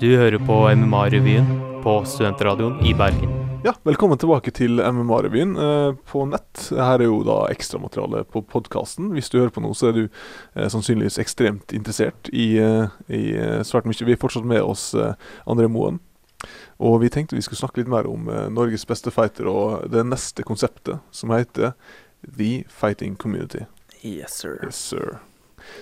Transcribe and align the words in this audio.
Du 0.00 0.08
hører 0.16 0.40
på 0.40 0.54
MMA-revyen 0.72 1.48
på 1.84 1.92
Studentradioen 2.08 2.78
i 2.88 2.94
Bergen. 2.96 3.34
Ja, 3.66 3.74
velkommen 3.84 4.16
tilbake 4.16 4.48
til 4.56 4.80
MMA-revyen 4.80 5.50
eh, 5.60 5.90
på 6.08 6.22
nett. 6.24 6.62
Her 6.72 7.02
er 7.02 7.04
jo 7.04 7.18
da 7.28 7.34
ekstramateriale 7.52 8.22
på 8.32 8.40
podkasten. 8.48 9.10
Hvis 9.12 9.28
du 9.28 9.36
hører 9.42 9.52
på 9.52 9.60
noe, 9.60 9.76
så 9.76 9.90
er 9.90 9.98
du 9.98 10.00
eh, 10.06 10.70
sannsynligvis 10.72 11.20
ekstremt 11.20 11.76
interessert 11.76 12.32
i, 12.32 12.54
eh, 12.64 12.96
i 13.12 13.20
eh, 13.36 13.60
svært 13.60 13.84
mye. 13.84 14.08
Vi 14.08 14.16
er 14.16 14.22
fortsatt 14.22 14.48
med 14.48 14.64
oss 14.64 14.94
André 15.44 15.68
Moen. 15.68 16.00
Og 16.80 17.02
vi 17.04 17.12
tenkte 17.12 17.36
vi 17.36 17.44
skulle 17.44 17.60
snakke 17.60 17.82
litt 17.82 17.92
mer 17.92 18.08
om 18.08 18.32
Norges 18.56 18.88
beste 18.88 19.12
fighter 19.12 19.52
og 19.52 19.84
det 19.92 20.06
neste 20.08 20.48
konseptet, 20.48 21.04
som 21.12 21.36
heter 21.36 21.74
The 22.24 22.62
Fighting 22.72 23.20
Community. 23.20 23.66
Yes, 24.00 24.40
sir. 24.40 24.62
Yes, 24.64 24.80
sir. 24.80 25.18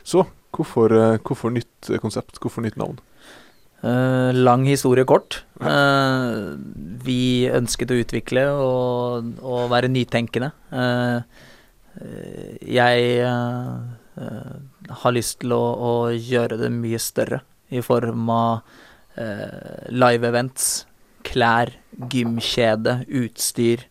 Så 0.02 0.26
hvorfor, 0.50 0.90
hvorfor 1.22 1.54
nytt 1.54 1.92
konsept? 2.02 2.42
Hvorfor 2.42 2.66
nytt 2.66 2.82
navn? 2.82 2.98
Eh, 3.78 4.30
lang 4.34 4.64
historie 4.66 5.06
kort. 5.06 5.44
Uh, 5.62 6.58
vi 7.04 7.46
ønsket 7.50 7.92
å 7.94 7.98
utvikle 8.00 8.44
og, 8.50 9.28
og 9.38 9.68
være 9.70 9.90
nytenkende. 9.92 10.50
Eh, 10.74 11.44
jeg 12.78 13.22
har 15.02 15.14
lyst 15.14 15.40
til 15.42 15.54
å, 15.54 15.62
å 15.62 15.92
gjøre 16.10 16.58
det 16.60 16.70
mye 16.74 16.98
større 17.02 17.40
i 17.74 17.82
form 17.82 18.30
av 18.30 18.76
live 19.90 20.28
events, 20.30 20.86
klær, 21.26 21.72
gymkjede, 22.12 23.00
utstyr. 23.18 23.82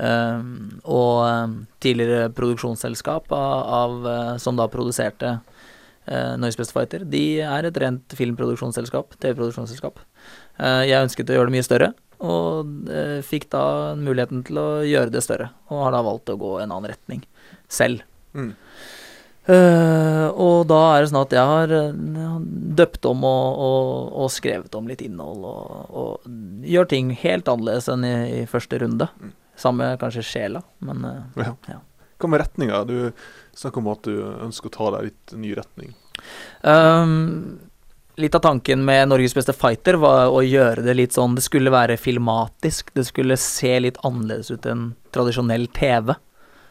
og 0.00 1.58
tidligere 1.84 2.32
produksjonsselskap 2.36 3.28
av, 3.36 3.52
av, 3.80 4.08
som 4.40 4.56
da 4.56 4.64
produserte 4.72 5.34
Uh, 6.06 6.34
Noise 6.40 6.60
Best 6.60 6.74
Fighter. 6.74 7.04
De 7.04 7.22
er 7.42 7.68
et 7.68 7.78
rent 7.82 8.16
filmproduksjonsselskap, 8.18 9.16
TV-produksjonsselskap. 9.22 10.02
Uh, 10.60 10.82
jeg 10.86 11.02
ønsket 11.02 11.32
å 11.32 11.38
gjøre 11.38 11.50
det 11.50 11.56
mye 11.56 11.66
større, 11.66 11.92
og 12.22 12.90
uh, 12.90 13.18
fikk 13.26 13.48
da 13.52 13.64
muligheten 13.98 14.44
til 14.46 14.60
å 14.62 14.68
gjøre 14.86 15.14
det 15.14 15.24
større. 15.26 15.50
Og 15.70 15.86
har 15.86 15.96
da 15.96 16.04
valgt 16.06 16.30
å 16.32 16.38
gå 16.40 16.58
en 16.60 16.70
annen 16.70 16.92
retning 16.94 17.26
selv. 17.68 18.06
Mm. 18.36 18.54
Eh, 19.46 20.26
og 20.34 20.64
da 20.66 20.78
er 20.96 21.04
det 21.04 21.10
sånn 21.12 21.20
at 21.20 21.34
jeg 21.36 21.46
har 21.46 21.72
eh, 21.76 22.38
døpt 22.80 23.06
om 23.06 23.22
og, 23.28 23.60
og, 23.62 23.90
og 24.24 24.30
skrevet 24.34 24.74
om 24.74 24.88
litt 24.90 25.04
innhold, 25.06 25.44
og, 25.46 25.92
og 25.94 26.66
gjør 26.66 26.88
ting 26.90 27.12
helt 27.20 27.50
annerledes 27.52 27.86
enn 27.92 28.06
i, 28.08 28.14
i 28.40 28.46
første 28.50 28.80
runde. 28.82 29.06
Mm. 29.22 29.34
Samme 29.56 29.92
kanskje 30.02 30.26
sjela, 30.26 30.64
men 30.82 31.06
eh, 31.06 31.44
Ja. 31.46 31.52
Ja. 31.70 31.82
Hva 32.16 32.30
med 32.32 32.40
retninga? 32.40 32.78
Du 32.88 32.96
snakker 33.56 33.82
om 33.82 33.88
at 33.92 34.04
du 34.06 34.20
ønsker 34.22 34.70
å 34.70 34.76
ta 34.76 34.90
deg 34.96 35.08
litt 35.10 35.34
ny 35.40 35.54
retning. 35.56 35.94
Um, 36.60 37.58
litt 38.20 38.34
av 38.34 38.44
tanken 38.44 38.84
med 38.84 39.08
Norges 39.08 39.34
beste 39.36 39.54
fighter 39.56 39.98
var 40.00 40.32
å 40.32 40.42
gjøre 40.44 40.84
det 40.86 40.94
litt 40.96 41.16
sånn 41.16 41.36
Det 41.36 41.44
skulle 41.44 41.72
være 41.72 41.98
filmatisk. 42.00 42.94
Det 42.96 43.04
skulle 43.08 43.36
se 43.40 43.74
litt 43.82 44.00
annerledes 44.06 44.52
ut 44.52 44.68
enn 44.68 44.90
tradisjonell 45.14 45.68
TV. 45.76 46.14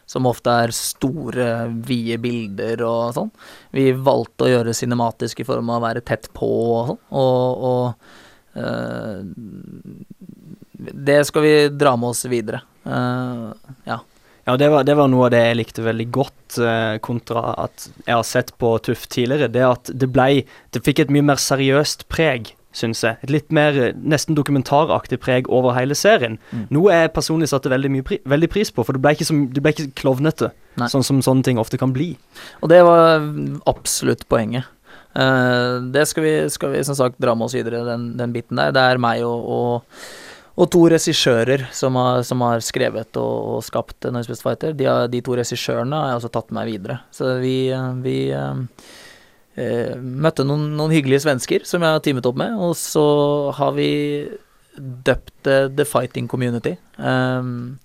Som 0.06 0.28
ofte 0.30 0.54
er 0.54 0.74
store, 0.76 1.66
vide 1.86 2.20
bilder 2.22 2.84
og 2.86 3.16
sånn. 3.16 3.32
Vi 3.74 3.90
valgte 3.98 4.46
å 4.46 4.52
gjøre 4.52 4.70
det 4.70 4.78
cinematisk 4.78 5.42
i 5.42 5.48
form 5.48 5.72
av 5.74 5.82
å 5.82 5.86
være 5.88 6.06
tett 6.06 6.30
på 6.34 6.50
og 6.50 6.92
sånn. 6.92 7.00
Og, 7.18 7.64
og 7.70 8.62
eh, 8.62 9.24
Det 11.08 11.24
skal 11.26 11.46
vi 11.48 11.56
dra 11.74 11.96
med 11.98 12.14
oss 12.14 12.22
videre. 12.30 12.62
Uh, 12.86 13.50
ja. 13.90 14.04
Ja, 14.46 14.58
det 14.62 14.70
var, 14.70 14.84
det 14.86 14.94
var 14.98 15.10
noe 15.10 15.26
av 15.28 15.32
det 15.34 15.42
jeg 15.42 15.58
likte 15.58 15.86
veldig 15.86 16.06
godt, 16.14 16.58
eh, 16.62 16.98
kontra 17.06 17.56
at 17.66 17.88
jeg 18.06 18.14
har 18.14 18.28
sett 18.28 18.52
på 18.62 18.76
Tuff 18.86 19.08
tidligere. 19.10 19.50
Det 19.50 19.64
at 19.66 19.90
det 19.90 20.12
blei 20.14 20.46
Det 20.72 20.84
fikk 20.86 21.02
et 21.02 21.14
mye 21.14 21.26
mer 21.26 21.42
seriøst 21.42 22.06
preg, 22.14 22.52
syns 22.76 23.02
jeg. 23.02 23.18
Et 23.26 23.34
litt 23.34 23.50
mer 23.56 23.78
eh, 23.80 23.96
nesten 23.98 24.38
dokumentaraktig 24.38 25.18
preg 25.24 25.50
over 25.50 25.74
hele 25.74 25.98
serien. 25.98 26.38
Mm. 26.52 26.68
Noe 26.78 26.94
jeg 26.94 27.14
personlig 27.16 27.50
satte 27.50 27.74
veldig, 27.74 28.04
pri 28.06 28.20
veldig 28.22 28.52
pris 28.54 28.70
på, 28.70 28.86
for 28.86 28.94
det 28.94 29.02
ble 29.02 29.16
ikke, 29.18 29.30
så, 29.32 29.40
det 29.50 29.66
ble 29.66 29.74
ikke 29.74 29.90
klovnete, 30.04 30.52
Nei. 30.78 30.92
sånn 30.94 31.08
som 31.08 31.26
sånne 31.26 31.48
ting 31.50 31.62
ofte 31.62 31.82
kan 31.82 31.96
bli. 31.96 32.14
Og 32.62 32.70
det 32.70 32.84
var 32.86 33.26
absolutt 33.66 34.28
poenget. 34.30 34.70
Eh, 35.16 35.74
det 35.96 36.06
skal 36.12 36.26
vi, 36.28 36.36
skal 36.52 36.76
vi 36.76 36.84
som 36.84 36.98
sagt 36.98 37.20
dra 37.24 37.36
med 37.36 37.48
oss 37.48 37.56
videre, 37.56 37.86
den, 37.88 38.12
den 38.20 38.36
biten 38.36 38.60
der. 38.60 38.76
Det 38.76 38.84
er 38.84 39.02
meg 39.02 39.24
og, 39.26 39.50
og, 39.58 40.06
og 40.56 40.70
to 40.72 40.86
regissører 40.92 41.66
som 41.76 41.98
har, 42.00 42.22
som 42.28 42.44
har 42.46 42.62
skrevet 42.64 43.18
og, 43.20 43.58
og 43.58 43.66
skapt 43.68 44.08
Norges 44.08 44.30
Best 44.32 44.46
Fighter. 44.46 44.76
De, 44.78 44.88
har, 44.88 45.10
de 45.12 45.20
to 45.24 45.36
regissørene 45.36 46.00
har 46.00 46.14
jeg 46.14 46.22
også 46.22 46.32
tatt 46.38 46.54
med 46.54 46.60
meg 46.62 46.70
videre. 46.72 47.00
Så 47.16 47.34
vi, 47.42 47.56
eh, 47.76 47.90
vi 48.06 48.16
eh, 48.32 48.62
eh, 49.60 49.92
møtte 50.00 50.48
noen, 50.48 50.70
noen 50.80 50.96
hyggelige 50.96 51.26
svensker 51.26 51.68
som 51.68 51.84
jeg 51.84 51.98
har 51.98 52.06
teamet 52.06 52.30
opp 52.30 52.40
med, 52.40 52.56
og 52.56 52.72
så 52.80 53.06
har 53.58 53.76
vi 53.76 53.90
døpt 54.76 55.36
det 55.48 55.60
The 55.76 55.88
Fighting 55.88 56.32
Community. 56.32 56.76
Um, 56.98 57.78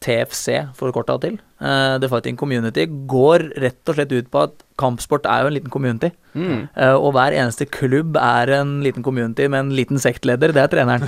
TFC 0.00 0.54
forkorta 0.78 1.16
til. 1.20 1.36
Uh, 1.60 1.98
The 2.00 2.08
Fighting 2.08 2.38
Community 2.40 2.86
går 3.10 3.50
rett 3.60 3.90
og 3.90 3.98
slett 3.98 4.14
ut 4.14 4.30
på 4.32 4.44
at 4.46 4.62
kampsport 4.80 5.28
er 5.28 5.44
jo 5.44 5.50
en 5.50 5.56
liten 5.58 5.72
community. 5.72 6.10
Mm. 6.32 6.62
Uh, 6.72 6.96
og 6.96 7.12
hver 7.16 7.36
eneste 7.36 7.68
klubb 7.68 8.16
er 8.20 8.54
en 8.60 8.78
liten 8.84 9.04
community 9.04 9.48
med 9.50 9.66
en 9.66 9.74
liten 9.76 10.00
sektleder. 10.00 10.54
Det 10.56 10.62
er 10.64 10.72
treneren. 10.72 11.04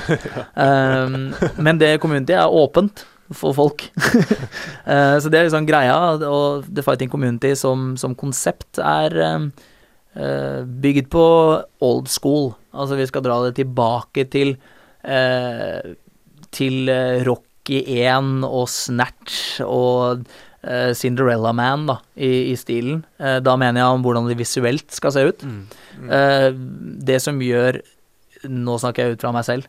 um, 0.56 1.32
men 1.64 1.80
det 1.80 1.96
community 2.04 2.36
er 2.36 2.52
åpent 2.52 3.06
for 3.32 3.56
folk. 3.56 3.86
Så 5.22 5.30
det 5.32 5.38
er 5.38 5.46
liksom 5.46 5.64
greia. 5.64 5.94
Og 6.28 6.66
The 6.68 6.84
Fighting 6.84 7.08
Community 7.08 7.54
som, 7.56 7.94
som 7.96 8.12
konsept 8.18 8.76
er 8.76 9.16
bygd 10.84 11.08
på 11.14 11.24
old 11.80 12.10
school. 12.12 12.50
Altså 12.76 12.98
vi 12.98 13.06
skal 13.08 13.24
dra 13.24 13.38
det 13.46 13.54
tilbake 13.56 14.26
til 14.28 14.52
til 16.52 16.92
eh, 16.92 17.22
Rocky 17.62 17.84
1 17.86 18.42
og 18.42 18.66
Snatch 18.68 19.62
og 19.62 20.24
uh, 20.66 20.92
Cinderella 20.94 21.52
Man 21.54 21.86
da, 21.86 22.00
i, 22.16 22.50
i 22.50 22.56
stilen. 22.58 23.04
Uh, 23.22 23.38
da 23.38 23.54
mener 23.56 23.80
jeg 23.80 23.94
om 23.94 24.02
hvordan 24.02 24.26
det 24.26 24.38
visuelt 24.40 24.90
skal 24.90 25.12
se 25.14 25.22
ut. 25.28 25.44
Eh, 26.10 26.50
det 27.06 27.20
som 27.22 27.38
gjør 27.40 27.82
Nå 28.42 28.74
snakker 28.82 29.04
jeg 29.06 29.14
ut 29.14 29.22
fra 29.22 29.30
meg 29.30 29.44
selv. 29.46 29.66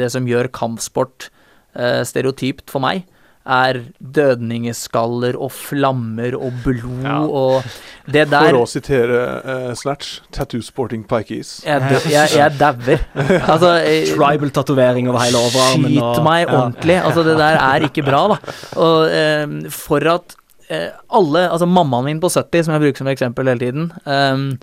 Det 0.00 0.06
som 0.08 0.24
gjør 0.24 0.46
kampsport 0.48 1.26
stereotypt 2.08 2.72
for 2.72 2.80
meg, 2.80 3.02
er 3.46 3.78
dødningeskaller 4.00 5.36
og 5.36 5.50
flammer 5.52 6.34
og 6.38 6.52
blod 6.64 7.02
Ja. 7.04 7.16
og 7.26 7.64
det 8.10 8.28
der 8.30 8.48
For 8.50 8.60
å 8.62 8.68
sitere 8.68 9.18
uh, 9.44 9.74
Snatch, 9.76 10.20
'Tattoo 10.32 10.62
sporting 10.62 11.04
pikeys'. 11.04 11.62
Jeg, 11.64 12.52
dauer. 12.62 13.00
Altså, 13.48 13.74
eh, 13.84 14.06
Tribal-tatovering 14.14 15.08
over 15.08 15.20
hele 15.24 15.36
overarmen. 15.40 15.90
Skyt 15.92 16.02
og- 16.02 16.24
meg 16.24 16.46
ja. 16.48 16.54
ordentlig. 16.60 16.96
Altså, 17.02 17.24
det 17.24 17.36
der 17.38 17.56
er 17.60 17.80
ikke 17.88 18.04
bra, 18.04 18.22
da. 18.28 18.38
Og 18.76 19.44
um, 19.48 19.70
for 19.70 20.08
at 20.08 20.36
uh, 20.70 20.90
alle 21.12 21.48
Altså, 21.50 21.66
mammaen 21.66 22.04
min 22.04 22.20
på 22.20 22.28
70, 22.32 22.64
som 22.64 22.74
jeg 22.74 22.80
bruker 22.86 22.98
som 22.98 23.08
eksempel 23.12 23.48
hele 23.48 23.60
tiden, 23.60 23.92
um, 24.06 24.58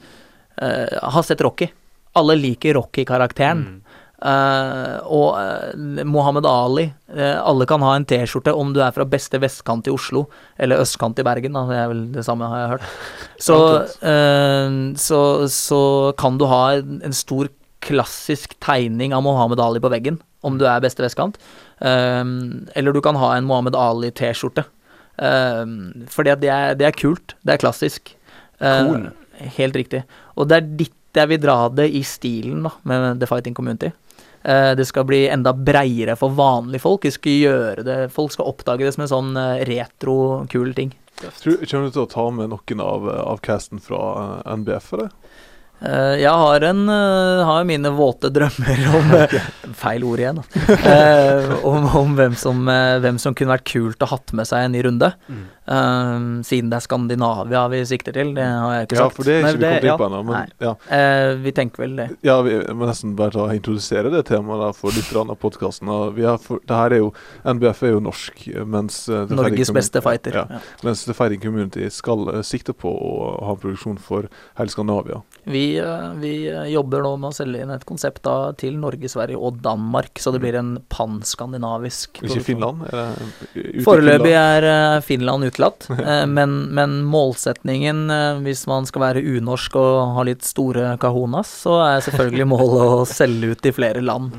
uh, 0.61 1.09
har 1.11 1.23
sett 1.23 1.41
Rocky. 1.41 1.69
Alle 2.15 2.35
liker 2.35 2.73
Rocky-karakteren. 2.75 3.57
Mm. 3.57 3.80
Eh, 4.21 4.97
og 5.09 5.33
uh, 5.33 6.03
Mohammed 6.05 6.45
Ali. 6.45 6.85
Uh, 7.09 7.39
alle 7.41 7.65
kan 7.69 7.81
ha 7.81 7.95
en 7.97 8.05
T-skjorte 8.05 8.53
om 8.53 8.69
du 8.75 8.81
er 8.85 8.93
fra 8.93 9.05
beste 9.09 9.39
vestkant 9.41 9.89
i 9.89 9.93
Oslo, 9.93 10.27
eller 10.61 10.83
østkant 10.83 11.17
i 11.17 11.25
Bergen, 11.25 11.57
da, 11.57 11.63
det 11.69 11.79
er 11.79 11.87
vel 11.89 12.03
det 12.13 12.25
samme, 12.27 12.49
har 12.51 12.61
jeg 12.61 12.73
hørt. 12.75 12.91
Så, 13.41 13.57
så, 15.01 15.19
så 15.49 15.79
kan 16.13 16.35
du 16.37 16.43
ha 16.45 16.75
en, 16.77 17.15
stor 17.17 17.47
klassisk 17.81 18.53
tegning 18.61 19.15
av 19.17 19.23
Mohammed 19.25 19.57
Ali 19.63 19.81
på 19.81 19.89
veggen, 19.89 20.19
om 20.45 20.59
du 20.61 20.67
er 20.69 20.83
beste 20.83 21.01
vestkant. 21.01 21.39
Eller 21.81 22.93
du 22.93 23.01
kan 23.01 23.17
ha 23.17 23.31
en 23.33 23.47
Mohammed 23.49 23.73
Ali-T-skjorte. 23.73 24.67
Eh, 25.17 25.73
fordi 26.13 26.35
det 26.43 26.51
er, 26.53 26.77
det 26.77 26.85
er 26.85 26.99
kult. 27.01 27.33
Det 27.41 27.55
er 27.55 27.63
klassisk. 27.65 28.13
Cool. 28.61 29.09
Helt 29.57 29.81
riktig. 29.81 30.03
Og 30.37 30.51
det 30.51 30.59
er 30.59 30.69
ditt 30.83 30.97
jeg 31.17 31.27
vil 31.33 31.41
dra 31.43 31.57
det 31.73 31.89
i 31.91 32.05
stilen 32.07 32.61
da, 32.63 32.75
med 32.87 33.19
The 33.19 33.27
Fighting 33.27 33.57
Community. 33.57 33.89
Eh, 34.43 34.71
det 34.75 34.85
skal 34.85 35.05
bli 35.05 35.27
enda 35.29 35.53
breiere 35.53 36.15
for 36.17 36.33
vanlige 36.33 36.81
folk. 36.81 37.05
Vi 37.05 37.13
skal 37.13 37.37
gjøre 37.45 37.85
det, 37.85 37.99
folk 38.13 38.33
skal 38.33 38.49
oppdage 38.49 38.87
det 38.87 38.95
som 38.95 39.05
en 39.05 39.11
sånn 39.11 39.37
eh, 39.37 39.61
retro, 39.69 40.17
kul 40.51 40.73
ting. 40.77 40.95
Tror, 41.21 41.59
kommer 41.69 41.91
du 41.91 41.93
til 41.93 42.05
å 42.07 42.09
ta 42.09 42.25
med 42.33 42.49
noen 42.49 42.81
av, 42.81 43.05
av 43.09 43.41
casten 43.45 43.81
fra 43.83 44.01
eh, 44.23 44.55
NBF, 44.57 44.93
eller? 44.97 45.11
Eh, 45.81 46.15
jeg 46.21 46.29
har 46.29 46.61
en 46.61 46.81
eh, 46.93 47.39
har 47.47 47.63
mine 47.65 47.89
våte 47.97 48.29
drømmer 48.29 48.81
om 48.99 49.13
eh, 49.17 49.33
Feil 49.81 50.03
ord 50.05 50.21
igjen, 50.21 50.37
da. 50.37 51.55
Om 51.65 51.87
om 52.01 52.13
hvem, 52.17 52.35
som, 52.37 52.67
hvem 53.01 53.17
som 53.21 53.33
kunne 53.37 53.55
vært 53.55 53.65
kult 53.71 54.03
å 54.03 54.09
hatt 54.11 54.33
med 54.37 54.45
seg 54.49 54.67
en 54.67 54.75
ny 54.75 54.83
runde. 54.85 55.09
Mm. 55.31 55.41
Um, 55.71 56.41
siden 56.43 56.71
det 56.71 56.81
er 56.81 56.83
Skandinavia 56.83 57.61
vi 57.71 57.79
sikter 57.87 58.15
til. 58.17 58.33
Det 58.35 58.43
har 58.43 58.73
jeg 58.75 58.87
ikke 58.87 58.99
sagt. 58.99 59.05
Ja, 59.05 59.15
for 59.15 59.29
det 59.29 59.35
er 59.37 59.39
ikke 59.39 59.47
ikke 59.47 59.57
vi 59.57 59.63
kommet 59.63 59.87
inn 59.87 59.99
på 60.01 60.07
ennå. 60.09 60.21
Men 60.27 60.53
ja. 60.65 60.73
uh, 60.91 61.31
vi 61.41 61.53
tenker 61.55 61.85
vel 61.85 61.95
det. 61.97 62.07
ja, 62.27 62.37
vi 62.45 62.57
må 62.77 62.89
nesten 62.89 63.15
bare 63.17 63.35
ta 63.37 63.47
introdusere 63.55 64.11
det 64.13 64.25
temaet 64.29 64.65
der 64.65 64.77
for 64.77 64.97
litt 64.97 65.13
av 65.21 65.33
podkasten. 65.41 65.93
NBF 67.55 67.83
er 67.87 67.95
jo 67.95 68.03
norsk, 68.03 68.43
mens 68.67 69.05
Norges 69.31 69.71
beste 69.73 70.03
fighter. 70.03 70.41
Ja. 70.43 70.61
Mens 70.85 71.05
The 71.07 71.15
Fighting 71.17 71.41
Community 71.41 71.87
skal 71.93 72.27
sikte 72.45 72.75
på 72.75 72.91
å 72.91 73.31
ha 73.47 73.55
produksjon 73.55 74.01
for 74.01 74.27
hele 74.59 74.73
Skandinavia. 74.73 75.23
Vi, 75.43 75.79
eh, 75.79 76.13
vi 76.21 76.49
eh, 76.49 76.65
jobber 76.69 77.01
nå 77.01 77.15
med 77.17 77.31
å 77.31 77.33
selge 77.33 77.63
inn 77.63 77.73
et 77.73 77.85
konsept 77.87 78.21
da 78.27 78.51
til 78.57 78.75
Norge, 78.77 79.09
Sverige 79.09 79.39
og 79.41 79.57
Danmark, 79.63 80.13
så 80.21 80.33
det 80.33 80.41
blir 80.43 80.57
en 80.59 80.75
panskandinavisk 80.93 82.21
Ikke. 82.21 82.43
Finland? 82.45 82.85
Foreløpig 83.85 84.35
er 84.37 84.67
eh, 84.69 84.99
Finland 85.05 85.49
utelatt, 85.49 85.89
men, 86.35 86.57
men 86.77 86.99
målsetningen, 87.09 88.05
hvis 88.45 88.67
man 88.69 88.85
skal 88.89 89.07
være 89.07 89.25
unorsk 89.39 89.77
og 89.81 90.15
ha 90.17 90.25
litt 90.29 90.45
store 90.45 90.95
kahonas, 91.01 91.49
så 91.65 91.79
er 91.87 92.05
selvfølgelig 92.05 92.49
målet 92.53 92.97
å 93.01 93.05
selge 93.09 93.55
ut 93.55 93.71
i 93.71 93.75
flere 93.75 94.05
land. 94.05 94.35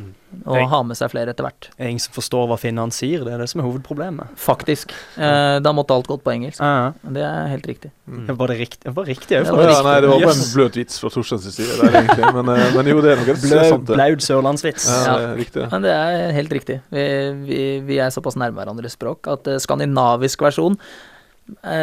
Og 0.46 0.56
Nei. 0.56 0.64
ha 0.70 0.78
med 0.82 0.96
seg 0.96 1.10
flere 1.12 1.30
etter 1.34 1.44
hvert. 1.46 1.68
Er 1.78 1.90
ingen 1.90 2.00
som 2.02 2.14
forstår 2.16 2.46
hva 2.50 2.56
finnene 2.58 2.90
sier, 2.94 3.22
det 3.26 3.34
er 3.34 3.42
det 3.42 3.48
som 3.52 3.60
er 3.60 3.66
hovedproblemet. 3.68 4.32
Faktisk. 4.40 4.94
Eh, 5.20 5.58
da 5.62 5.72
måtte 5.76 5.94
alt 5.94 6.08
gått 6.08 6.24
på 6.24 6.32
engelsk. 6.32 6.58
Ja, 6.58 6.92
Det 7.04 7.22
er 7.22 7.46
helt 7.52 7.66
riktig. 7.68 7.90
Mm. 8.08 8.26
Var 8.36 8.48
det 8.48 8.56
riktig? 8.58 8.82
Det 8.88 8.94
var 8.96 9.04
riktig 9.06 9.38
var 9.44 9.62
Ja, 9.62 9.82
nei, 9.86 9.94
det 10.00 10.08
var 10.10 10.18
bare 10.24 10.34
en 10.34 10.50
bløt 10.56 10.76
vits 10.80 10.98
fra 10.98 11.12
Torsens 11.14 11.46
side 11.54 11.78
der, 11.82 12.00
egentlig. 12.02 12.32
Men, 12.34 12.48
eh, 12.56 12.74
men 12.76 12.90
jo, 12.94 13.00
det 13.04 13.12
er 13.12 13.22
noe 13.22 13.36
Blø, 13.44 13.62
sant, 13.68 13.86
det. 13.86 13.94
blaud 14.00 14.24
sørlandsvits. 14.26 14.88
Ja, 15.06 15.16
det 15.36 15.46
er. 15.62 15.70
Men 15.70 15.82
det 15.86 15.94
er 15.94 16.32
helt 16.40 16.52
riktig. 16.58 16.80
Vi, 16.90 17.06
vi, 17.46 17.62
vi 17.86 17.98
er 18.02 18.10
såpass 18.10 18.34
nærme 18.40 18.56
hverandres 18.62 18.96
språk 18.98 19.28
at 19.30 19.46
eh, 19.46 19.60
skandinavisk 19.62 20.42
versjon 20.42 20.76
eh, 20.80 20.84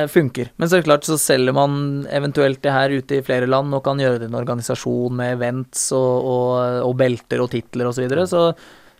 funker. 0.09 0.49
Men 0.57 0.69
så 0.69 0.77
er 0.77 0.81
det 0.81 0.87
klart 0.87 1.05
så 1.05 1.17
selger 1.19 1.53
man 1.53 1.73
eventuelt 2.15 2.61
det 2.63 2.71
her 2.73 2.93
ute 2.95 3.17
i 3.19 3.23
flere 3.25 3.47
land 3.49 3.75
og 3.75 3.83
kan 3.85 3.99
gjøre 4.01 4.21
det 4.21 4.29
i 4.29 4.31
en 4.31 4.37
organisasjon 4.39 5.17
med 5.19 5.33
events 5.35 5.89
og, 5.93 6.29
og, 6.31 6.53
og 6.87 6.93
belter 6.97 7.43
og 7.43 7.51
titler 7.51 7.89
osv. 7.89 7.99
Så, 7.99 8.05
videre, 8.05 8.25
så 8.31 8.43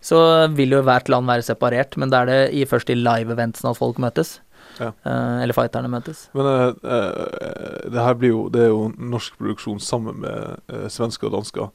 så 0.00 0.20
vil 0.56 0.72
jo 0.74 0.84
hvert 0.84 1.10
land 1.12 1.28
være 1.28 1.44
separert, 1.44 1.96
men 2.00 2.12
da 2.12 2.22
er 2.22 2.30
det 2.30 2.38
i, 2.56 2.64
først 2.68 2.90
i 2.92 2.96
live-eventsene 2.98 3.72
at 3.72 3.78
folk 3.78 4.00
møtes. 4.00 4.38
Ja. 4.80 4.92
Eh, 5.04 5.42
eller 5.44 5.56
fighterne 5.56 5.90
møtes. 5.92 6.24
Men 6.36 6.48
eh, 6.48 6.68
eh, 6.96 7.88
det 7.92 8.04
her 8.04 8.14
blir 8.16 8.30
jo 8.30 8.44
Det 8.52 8.62
er 8.64 8.70
jo 8.70 8.86
norsk 8.96 9.36
produksjon 9.36 9.80
sammen 9.82 10.22
med 10.22 10.62
uh, 10.72 10.86
svensker 10.88 11.28
og 11.28 11.34
dansker 11.34 11.68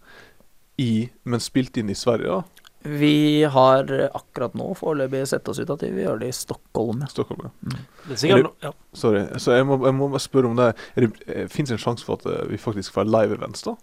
i, 0.81 1.07
men 1.23 1.43
spilt 1.43 1.77
inn 1.77 1.91
i 1.91 1.97
Sverige, 1.97 2.39
da. 2.39 2.54
Vi 2.85 3.43
har 3.49 3.89
akkurat 4.13 4.53
nå 4.57 4.69
foreløpig 4.77 5.23
sett 5.29 5.47
oss 5.49 5.59
ut 5.59 5.71
at 5.73 5.83
vi 5.85 6.03
gjør 6.03 6.19
det 6.21 6.29
i 6.29 6.35
Stockholm. 6.37 7.01
Stockholm, 7.09 7.47
ja. 7.47 7.79
Det 8.05 8.13
er 8.13 8.21
sikkert 8.21 8.45
no 8.45 8.53
ja. 8.61 8.71
Sorry. 8.93 9.25
Så 9.41 9.57
jeg 9.57 9.65
må, 9.65 9.79
jeg 9.87 9.97
må 9.97 10.09
bare 10.13 10.23
spørre 10.23 10.51
om 10.51 10.59
det. 10.59 10.71
Er 10.93 11.07
det 11.07 11.49
Fins 11.53 11.71
det 11.71 11.79
en 11.79 11.81
sjanse 11.81 12.05
for 12.05 12.21
at 12.21 12.29
eh, 12.29 12.45
vi 12.51 12.61
faktisk 12.61 12.93
får 12.93 13.09
live-events, 13.09 13.65
da? 13.65 13.75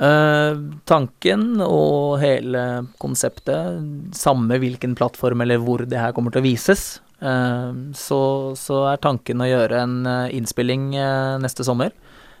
Eh, 0.00 0.56
tanken 0.88 1.60
og 1.60 2.16
hele 2.22 2.62
konseptet, 3.02 4.14
samme 4.16 4.56
hvilken 4.62 4.94
plattform 4.96 5.44
eller 5.44 5.60
hvor 5.60 5.84
det 5.84 6.00
her 6.00 6.14
kommer 6.16 6.32
til 6.32 6.40
å 6.40 6.46
vises, 6.46 6.86
eh, 7.20 7.70
så, 7.98 8.22
så 8.56 8.78
er 8.88 9.02
tanken 9.04 9.44
å 9.44 9.50
gjøre 9.50 9.82
en 9.84 9.98
eh, 10.08 10.32
innspilling 10.38 10.94
eh, 10.96 11.36
neste 11.44 11.66
sommer, 11.68 11.92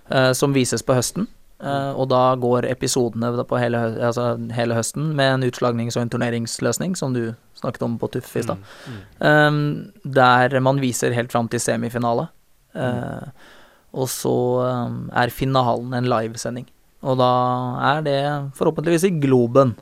eh, 0.08 0.32
som 0.38 0.56
vises 0.56 0.84
på 0.86 0.96
høsten. 0.96 1.28
Eh, 1.62 1.92
og 1.94 2.08
da 2.10 2.34
går 2.42 2.66
episodene 2.66 3.30
på 3.46 3.58
hele, 3.60 3.80
altså 4.02 4.34
hele 4.56 4.74
høsten 4.74 5.12
med 5.18 5.36
en 5.36 5.46
utslagnings- 5.46 5.96
og 5.96 6.04
en 6.04 6.10
turneringsløsning, 6.10 6.96
som 6.98 7.14
du 7.14 7.36
snakket 7.58 7.84
om 7.86 7.98
på 8.00 8.10
Tuff 8.10 8.34
i 8.36 8.42
stad. 8.42 8.58
Mm. 8.90 9.00
Um, 9.22 9.58
der 10.02 10.58
man 10.60 10.82
viser 10.82 11.14
helt 11.14 11.32
fram 11.32 11.50
til 11.52 11.62
semifinale. 11.62 12.26
Uh, 12.74 13.30
og 13.92 14.08
så 14.10 14.34
um, 14.88 15.04
er 15.14 15.30
finalen 15.30 15.94
en 15.94 16.10
livesending. 16.10 16.66
Og 17.02 17.18
da 17.20 17.32
er 17.92 18.02
det 18.06 18.20
forhåpentligvis 18.58 19.06
i 19.06 19.14
Globen. 19.22 19.76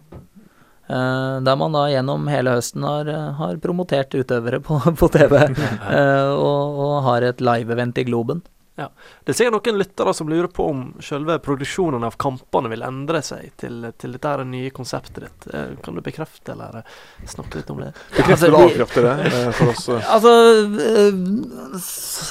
Uh, 0.90 1.40
der 1.46 1.56
man 1.56 1.72
da 1.72 1.86
gjennom 1.88 2.28
hele 2.28 2.58
høsten 2.58 2.84
har, 2.84 3.08
har 3.38 3.60
promotert 3.62 4.12
utøvere 4.12 4.60
på, 4.60 4.82
på 5.00 5.12
TV. 5.16 5.46
uh, 5.56 6.32
og, 6.50 6.80
og 6.84 6.96
har 7.08 7.30
et 7.30 7.40
live-event 7.40 8.04
i 8.04 8.10
Globen. 8.10 8.44
Det 8.76 9.32
er 9.32 9.36
sikkert 9.36 9.56
noen 9.58 9.78
lyttere 9.80 10.12
som 10.16 10.28
lurer 10.30 10.48
på 10.52 10.64
om 10.70 10.82
selve 11.04 11.36
produksjonen 11.44 12.04
av 12.06 12.16
kampene 12.20 12.70
vil 12.72 12.84
endre 12.86 13.20
seg 13.24 13.50
til, 13.60 13.82
til 14.00 14.14
dette 14.16 14.30
her 14.30 14.42
nye 14.48 14.70
konseptet 14.74 15.24
ditt. 15.26 15.48
Eh, 15.52 15.74
Kan 15.84 15.98
du 15.98 16.02
bekrefte 16.04 16.54
eller 16.54 16.80
eh, 16.80 16.94
snakke 17.28 17.60
litt 17.60 17.72
om 17.74 17.82
det? 17.82 17.90
Bekrefte 18.16 18.32
altså, 18.32 18.48
eller 18.48 18.68
avkrefte 18.68 19.04
det 19.04 19.14
eh, 19.28 19.50
for 19.58 19.72
oss? 19.74 19.88
Altså 20.14 20.32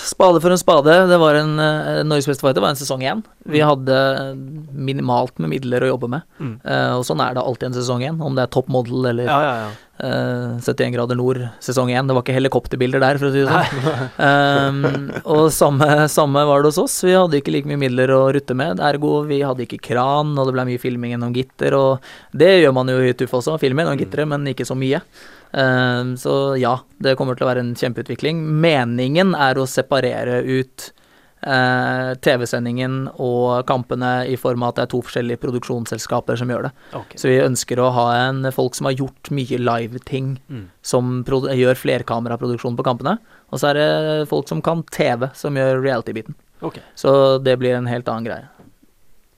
Spade 0.10 0.42
for 0.42 0.56
en 0.56 0.62
spade. 0.62 0.96
Det 1.12 1.20
var 1.22 1.38
en 1.40 1.54
Norges 2.10 2.28
beste 2.30 2.46
fighter 2.46 2.64
var 2.64 2.74
en 2.74 2.80
sesong 2.80 3.04
én. 3.06 3.22
Vi 3.50 3.62
hadde 3.64 4.00
minimalt 4.74 5.38
med 5.40 5.54
midler 5.54 5.86
å 5.86 5.94
jobbe 5.94 6.10
med. 6.12 6.26
Mm. 6.40 6.56
Og 7.00 7.06
sånn 7.08 7.22
er 7.24 7.38
det 7.38 7.44
alltid 7.44 7.70
en 7.70 7.78
sesong 7.78 8.04
én, 8.06 8.20
om 8.24 8.36
det 8.38 8.46
er 8.46 8.52
Top 8.54 8.70
Model 8.72 9.12
eller 9.12 9.30
Ja, 9.30 9.40
ja, 9.46 9.54
ja. 9.68 9.70
Uh, 10.04 10.58
71 10.60 10.94
grader 10.96 11.18
nord 11.20 11.42
sesong 11.64 11.92
1. 11.94 12.10
Det 12.10 12.16
var 12.18 12.26
ikke 12.26 12.36
helikopterbilder 12.38 13.04
der, 13.04 13.20
for 13.22 13.30
å 13.30 13.34
si 13.34 13.44
det 13.44 13.50
sånn. 13.50 14.06
Um, 14.20 15.10
og 15.36 15.50
samme, 15.56 15.90
samme 16.12 16.46
var 16.50 16.64
det 16.64 16.72
hos 16.72 16.82
oss. 16.84 17.00
Vi 17.08 17.16
hadde 17.16 17.40
ikke 17.42 17.54
like 17.56 17.70
mye 17.70 17.82
midler 17.82 18.14
å 18.16 18.22
rutte 18.36 18.58
med. 18.58 18.84
Ergo 18.84 19.24
vi 19.30 19.42
hadde 19.46 19.66
ikke 19.66 19.82
kran, 19.92 20.36
og 20.36 20.50
det 20.50 20.56
ble 20.58 20.68
mye 20.72 20.82
filming 20.82 21.16
gjennom 21.16 21.36
gitter. 21.36 21.76
Og 21.78 22.38
det 22.44 22.56
gjør 22.60 22.78
man 22.80 22.92
jo 22.94 23.02
i 23.04 23.16
TUF 23.18 23.40
også, 23.42 23.60
film 23.62 23.84
gjennom 23.84 24.00
gitteret, 24.00 24.32
men 24.32 24.48
ikke 24.54 24.68
så 24.68 24.78
mye. 24.80 25.02
Um, 25.52 26.14
så 26.20 26.56
ja, 26.62 26.76
det 27.02 27.16
kommer 27.18 27.38
til 27.38 27.48
å 27.48 27.52
være 27.52 27.66
en 27.66 27.76
kjempeutvikling. 27.78 28.42
Meningen 28.62 29.34
er 29.38 29.58
å 29.58 29.68
separere 29.70 30.44
ut 30.46 30.92
eh, 31.44 32.12
TV-sendingen 32.26 33.08
og 33.20 33.66
kampene 33.70 34.26
i 34.28 34.36
form 34.40 34.64
av 34.64 34.74
at 34.74 34.76
det 34.80 34.84
er 34.88 34.92
to 34.94 35.02
forskjellige 35.06 35.40
produksjonsselskaper 35.44 36.38
som 36.42 36.50
gjør 36.52 36.68
det. 36.68 36.72
Okay. 36.94 37.18
Så 37.22 37.30
vi 37.32 37.40
ønsker 37.44 37.80
å 37.84 37.90
ha 37.96 38.06
en 38.28 38.44
folk 38.56 38.76
som 38.76 38.90
har 38.90 38.98
gjort 39.00 39.32
mye 39.32 39.60
live-ting, 39.62 40.38
Mm. 40.50 40.68
som 40.82 41.24
gjør 41.24 41.76
flerkameraproduksjon 41.78 42.78
på 42.78 42.84
kampene. 42.84 43.18
Og 43.52 43.60
så 43.60 43.70
er 43.72 43.74
det 43.80 44.30
folk 44.30 44.48
som 44.48 44.62
kan 44.62 44.84
TV, 44.84 45.30
som 45.34 45.56
gjør 45.56 45.82
reality-biten. 45.84 46.36
Okay. 46.62 46.84
Så 46.96 47.42
det 47.44 47.58
blir 47.60 47.76
en 47.76 47.88
helt 47.88 48.08
annen 48.08 48.26
greie. 48.26 48.48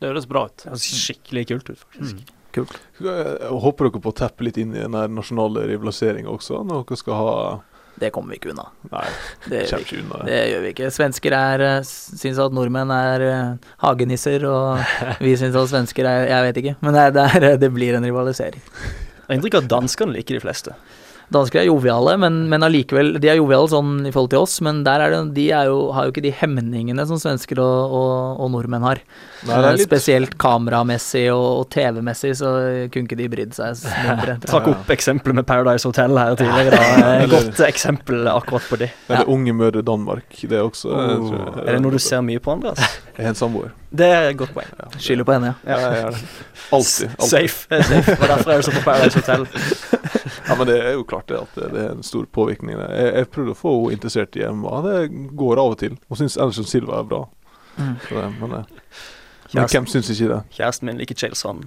Det 0.01 0.09
høres 0.09 0.25
bra 0.27 0.45
ut. 0.49 0.57
Det 0.57 0.71
høres 0.71 0.87
skikkelig 1.05 1.47
kult 1.47 1.69
ut, 1.69 1.77
faktisk. 1.77 2.15
Mm. 2.17 2.37
Kult. 2.51 2.73
Håper 2.99 3.87
dere 3.87 4.01
på 4.03 4.11
å 4.11 4.15
teppe 4.17 4.43
litt 4.43 4.57
inn 4.59 4.73
i 4.75 4.81
den 4.83 4.91
nasjonale 5.15 5.63
rivaliseringa 5.69 6.27
også, 6.33 6.65
når 6.67 6.81
dere 6.89 6.97
skal 6.99 7.13
ha 7.15 7.35
Det 8.01 8.09
kommer 8.13 8.33
vi 8.33 8.39
ikke 8.39 8.51
unna. 8.55 8.67
Nei, 8.89 9.03
Det 9.45 9.59
gjør 9.67 9.81
vi 9.83 9.85
ikke. 9.85 9.99
unna 10.01 10.19
det. 10.21 10.29
Det 10.31 10.39
gjør 10.51 10.63
vi 10.65 10.71
ikke. 10.73 10.89
Svensker 10.95 11.35
er 11.37 11.65
eh, 11.67 11.81
syns 11.85 12.39
at 12.41 12.55
nordmenn 12.57 12.93
er 12.95 13.25
eh, 13.27 13.69
hagenisser, 13.85 14.45
og 14.49 14.81
vi 15.25 15.35
syns 15.37 15.57
at 15.59 15.69
svensker 15.69 16.09
er 16.09 16.25
Jeg 16.31 16.47
vet 16.47 16.61
ikke. 16.63 16.75
Men 16.81 16.97
det, 16.97 17.27
er, 17.37 17.47
det 17.61 17.69
blir 17.75 17.99
en 17.99 18.07
rivalisering. 18.09 18.63
Jeg 18.65 19.27
har 19.29 19.37
inntrykk 19.37 19.59
av 19.59 19.63
at 19.67 19.71
danskene 19.77 20.17
liker 20.17 20.39
de 20.39 20.43
fleste. 20.43 20.73
Dansker 21.31 21.61
er 21.61 21.67
joviale, 21.69 22.17
men, 22.19 22.41
men 22.51 22.63
allikevel 22.67 23.13
De 23.23 23.29
er 23.31 23.37
joviale 23.39 23.69
sånn 23.71 24.01
i 24.05 24.11
forhold 24.11 24.31
til 24.33 24.41
oss, 24.43 24.57
men 24.65 24.81
der 24.83 24.99
er 25.05 25.13
det, 25.13 25.21
de 25.37 25.45
er 25.55 25.69
jo, 25.71 25.77
har 25.95 26.05
jo 26.07 26.11
ikke 26.11 26.23
de 26.25 26.33
hemningene 26.35 27.05
som 27.07 27.19
svensker 27.21 27.61
og, 27.63 27.93
og, 27.95 28.41
og 28.43 28.51
nordmenn 28.51 28.83
har. 28.83 28.99
Nei, 29.47 29.59
litt- 29.77 29.85
Spesielt 29.87 30.35
kameramessig 30.41 31.23
og, 31.33 31.45
og 31.61 31.69
TV-messig, 31.73 32.33
så 32.41 32.51
kunne 32.91 33.07
ikke 33.07 33.19
de 33.21 33.29
brydd 33.31 33.55
seg 33.55 33.79
mindre. 34.05 34.35
Trakk 34.43 34.67
opp 34.73 34.91
eksempelet 34.93 35.39
med 35.39 35.47
Paradise 35.47 35.87
Hotel 35.87 36.19
her 36.19 36.35
tidligere. 36.39 36.77
da. 36.77 37.27
Godt 37.37 37.63
eksempel 37.69 38.27
akkurat 38.31 38.67
på 38.69 38.81
det. 38.83 38.91
Eller 39.09 39.31
Unge 39.31 39.55
mødre 39.55 39.81
Danmark. 39.87 40.27
Det 40.41 40.57
er 40.59 40.67
også 40.67 40.91
eh, 40.91 41.17
Oh. 41.21 41.61
Er 41.63 41.75
det 41.77 41.81
noe 41.83 41.91
du 41.95 41.99
ser 42.01 42.21
mye 42.25 42.39
på, 42.43 42.53
Andreas? 42.57 42.79
Jeg 43.17 43.31
en 43.31 43.37
samboer. 43.39 43.71
Det 43.91 44.07
er 44.07 44.29
et 44.29 44.37
godt 44.39 44.53
poeng. 44.55 44.67
Skylder 44.97 45.27
på 45.27 45.33
henne, 45.35 45.53
ja. 45.65 45.77
Ja, 45.77 45.89
det. 46.11 46.19
Alltid. 46.71 47.09
alltid. 47.19 47.29
Safe. 47.29 47.67
det 47.69 47.79
er 47.79 47.83
safe. 47.89 48.15
Og 48.21 48.27
derfor 48.27 48.51
er 48.51 48.61
du 48.61 48.67
så 48.67 48.71
på 48.71 48.83
Paradise 48.85 49.19
Hotel. 49.19 49.47
Ja, 50.47 50.55
men 50.57 50.67
det 50.67 50.77
er 50.83 50.95
jo 50.97 51.03
klart 51.07 51.29
det 51.29 51.37
at 51.37 51.55
det, 51.55 51.67
det 51.71 51.81
er 51.85 51.91
en 51.93 52.03
stor 52.03 52.25
påvirkning. 52.35 52.75
Jeg, 52.75 53.11
jeg 53.15 53.27
prøvde 53.31 53.53
å 53.53 53.57
få 53.57 53.71
henne 53.77 53.95
interessert 53.95 54.35
i 54.35 54.43
MMA. 54.43 54.79
Det 54.83 54.95
går 55.39 55.61
av 55.61 55.75
og 55.75 55.77
til. 55.79 55.93
Hun 56.09 56.19
syns 56.19 56.35
Anderson 56.41 56.67
Silva 56.67 56.97
er 56.99 57.07
bra. 57.07 57.21
Mm. 57.77 57.93
Så 58.03 58.17
det, 58.17 58.25
men, 58.41 58.55
eh, 58.57 58.65
men 58.65 59.53
Kjæresten, 59.53 59.77
hvem 59.77 59.87
syns 59.93 60.11
ikke 60.11 60.29
det? 60.33 60.39
kjæresten 60.57 60.89
min 60.89 60.99
liker 60.99 61.19
Chael 61.21 61.37
Son. 61.39 61.63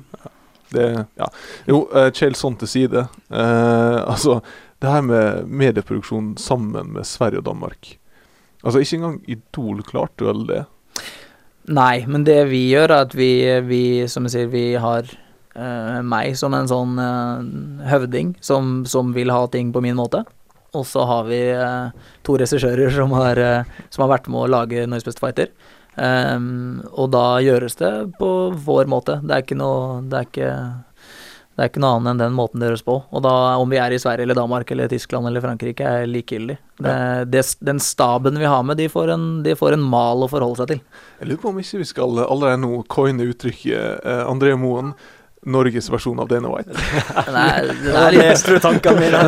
det 0.74 0.88
ja. 1.16 1.30
Jo, 1.70 1.84
uh, 1.94 2.10
Chael 2.12 2.36
sånn 2.36 2.58
til 2.60 2.72
side. 2.74 3.06
Uh, 3.32 4.00
altså, 4.02 4.40
det 4.82 4.92
her 4.92 5.04
med 5.06 5.48
medieproduksjon 5.48 6.34
sammen 6.40 6.92
med 6.96 7.08
Sverige 7.08 7.40
og 7.40 7.48
Danmark. 7.48 7.94
Altså, 8.64 8.80
ikke 8.80 9.00
engang 9.00 9.18
Idol 9.28 9.84
klarte 9.86 10.28
vel 10.28 10.44
det. 10.50 10.64
Nei, 11.64 12.04
men 12.04 12.26
det 12.26 12.42
vi 12.50 12.66
gjør, 12.68 12.90
er 12.90 13.06
at 13.06 13.14
vi, 13.16 13.30
vi 13.64 13.82
som 14.10 14.26
jeg 14.26 14.34
sier, 14.34 14.48
vi 14.52 14.64
har 14.80 15.08
uh, 15.56 16.00
meg 16.04 16.34
som 16.36 16.52
en 16.56 16.68
sånn 16.68 16.98
uh, 17.00 17.40
høvding 17.88 18.34
som, 18.44 18.82
som 18.88 19.14
vil 19.16 19.32
ha 19.32 19.46
ting 19.48 19.72
på 19.72 19.80
min 19.84 19.96
måte. 19.96 20.24
Og 20.74 20.84
så 20.90 21.06
har 21.08 21.24
vi 21.30 21.40
uh, 21.56 21.94
to 22.26 22.36
regissører 22.40 22.92
som, 22.92 23.14
har, 23.16 23.40
som 23.88 24.04
har 24.04 24.12
vært 24.16 24.28
med 24.28 24.42
å 24.42 24.52
lage 24.58 24.84
Norges 24.84 25.08
beste 25.08 25.24
fighter. 25.24 25.54
Um, 25.94 26.82
og 26.90 27.12
da 27.14 27.38
gjøres 27.40 27.78
det 27.78 27.92
på 28.18 28.30
vår 28.66 28.90
måte. 28.90 29.20
Det 29.22 29.36
er 29.36 29.44
ikke 29.44 29.58
noe 29.60 30.00
Det 30.10 30.18
er 30.18 30.26
ikke, 30.28 30.48
det 31.54 31.62
er 31.62 31.68
ikke 31.70 31.82
noe 31.84 31.94
annet 32.00 32.10
enn 32.10 32.18
den 32.24 32.32
måten 32.34 32.58
det 32.58 32.66
gjøres 32.66 32.82
på. 32.82 32.94
Og 33.14 33.20
da 33.22 33.32
om 33.62 33.70
vi 33.70 33.78
er 33.78 33.94
i 33.94 33.98
Sverige 34.02 34.26
eller 34.26 34.34
Danmark 34.34 34.70
eller 34.74 34.88
Tyskland 34.90 35.28
eller 35.30 35.42
Frankrike, 35.44 35.86
er 35.86 36.08
likegyldig. 36.10 36.56
Det, 36.82 36.94
det, 37.30 37.44
den 37.62 37.78
staben 37.78 38.40
vi 38.42 38.48
har 38.50 38.64
med, 38.66 38.80
de 38.82 38.88
får, 38.90 39.12
en, 39.14 39.26
de 39.46 39.54
får 39.54 39.76
en 39.76 39.84
mal 39.92 40.26
å 40.26 40.28
forholde 40.32 40.58
seg 40.58 40.72
til. 40.72 40.80
Jeg 41.20 41.28
lurer 41.30 41.42
på 41.44 41.52
om 41.52 41.60
ikke 41.62 41.78
vi 41.84 41.86
skal 41.86 42.18
allerede 42.24 42.58
nå 42.64 42.80
coine 42.90 43.28
uttrykket 43.30 44.02
eh, 44.02 44.24
André 44.26 44.56
Moen, 44.58 44.90
Norges 45.46 45.86
versjon 45.92 46.18
av 46.24 46.26
Dana 46.32 46.50
White. 46.50 46.74
Nei, 47.36 47.62
det 47.84 47.94
er 48.00 48.16
litt 48.16 48.24
leste 48.24 48.56
du 48.56 48.58
tankene 48.64 48.98
mine. 48.98 49.18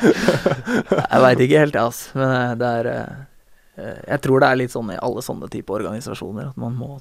Er 0.00 1.08
Jeg 1.10 1.22
veit 1.24 1.40
ikke 1.44 1.62
helt, 1.62 1.74
jeg, 1.74 1.84
altså. 1.84 2.18
Men 2.18 2.28
eh, 2.34 2.52
det 2.60 2.68
er 2.80 2.90
eh, 2.92 3.96
Jeg 4.10 4.20
tror 4.26 4.42
det 4.42 4.50
er 4.50 4.60
litt 4.60 4.74
sånn 4.74 4.92
i 4.92 5.00
alle 5.00 5.24
sånne 5.24 5.48
type 5.52 5.72
organisasjoner 5.72 6.50
at 6.50 6.60
man 6.60 6.76
må 6.76 6.98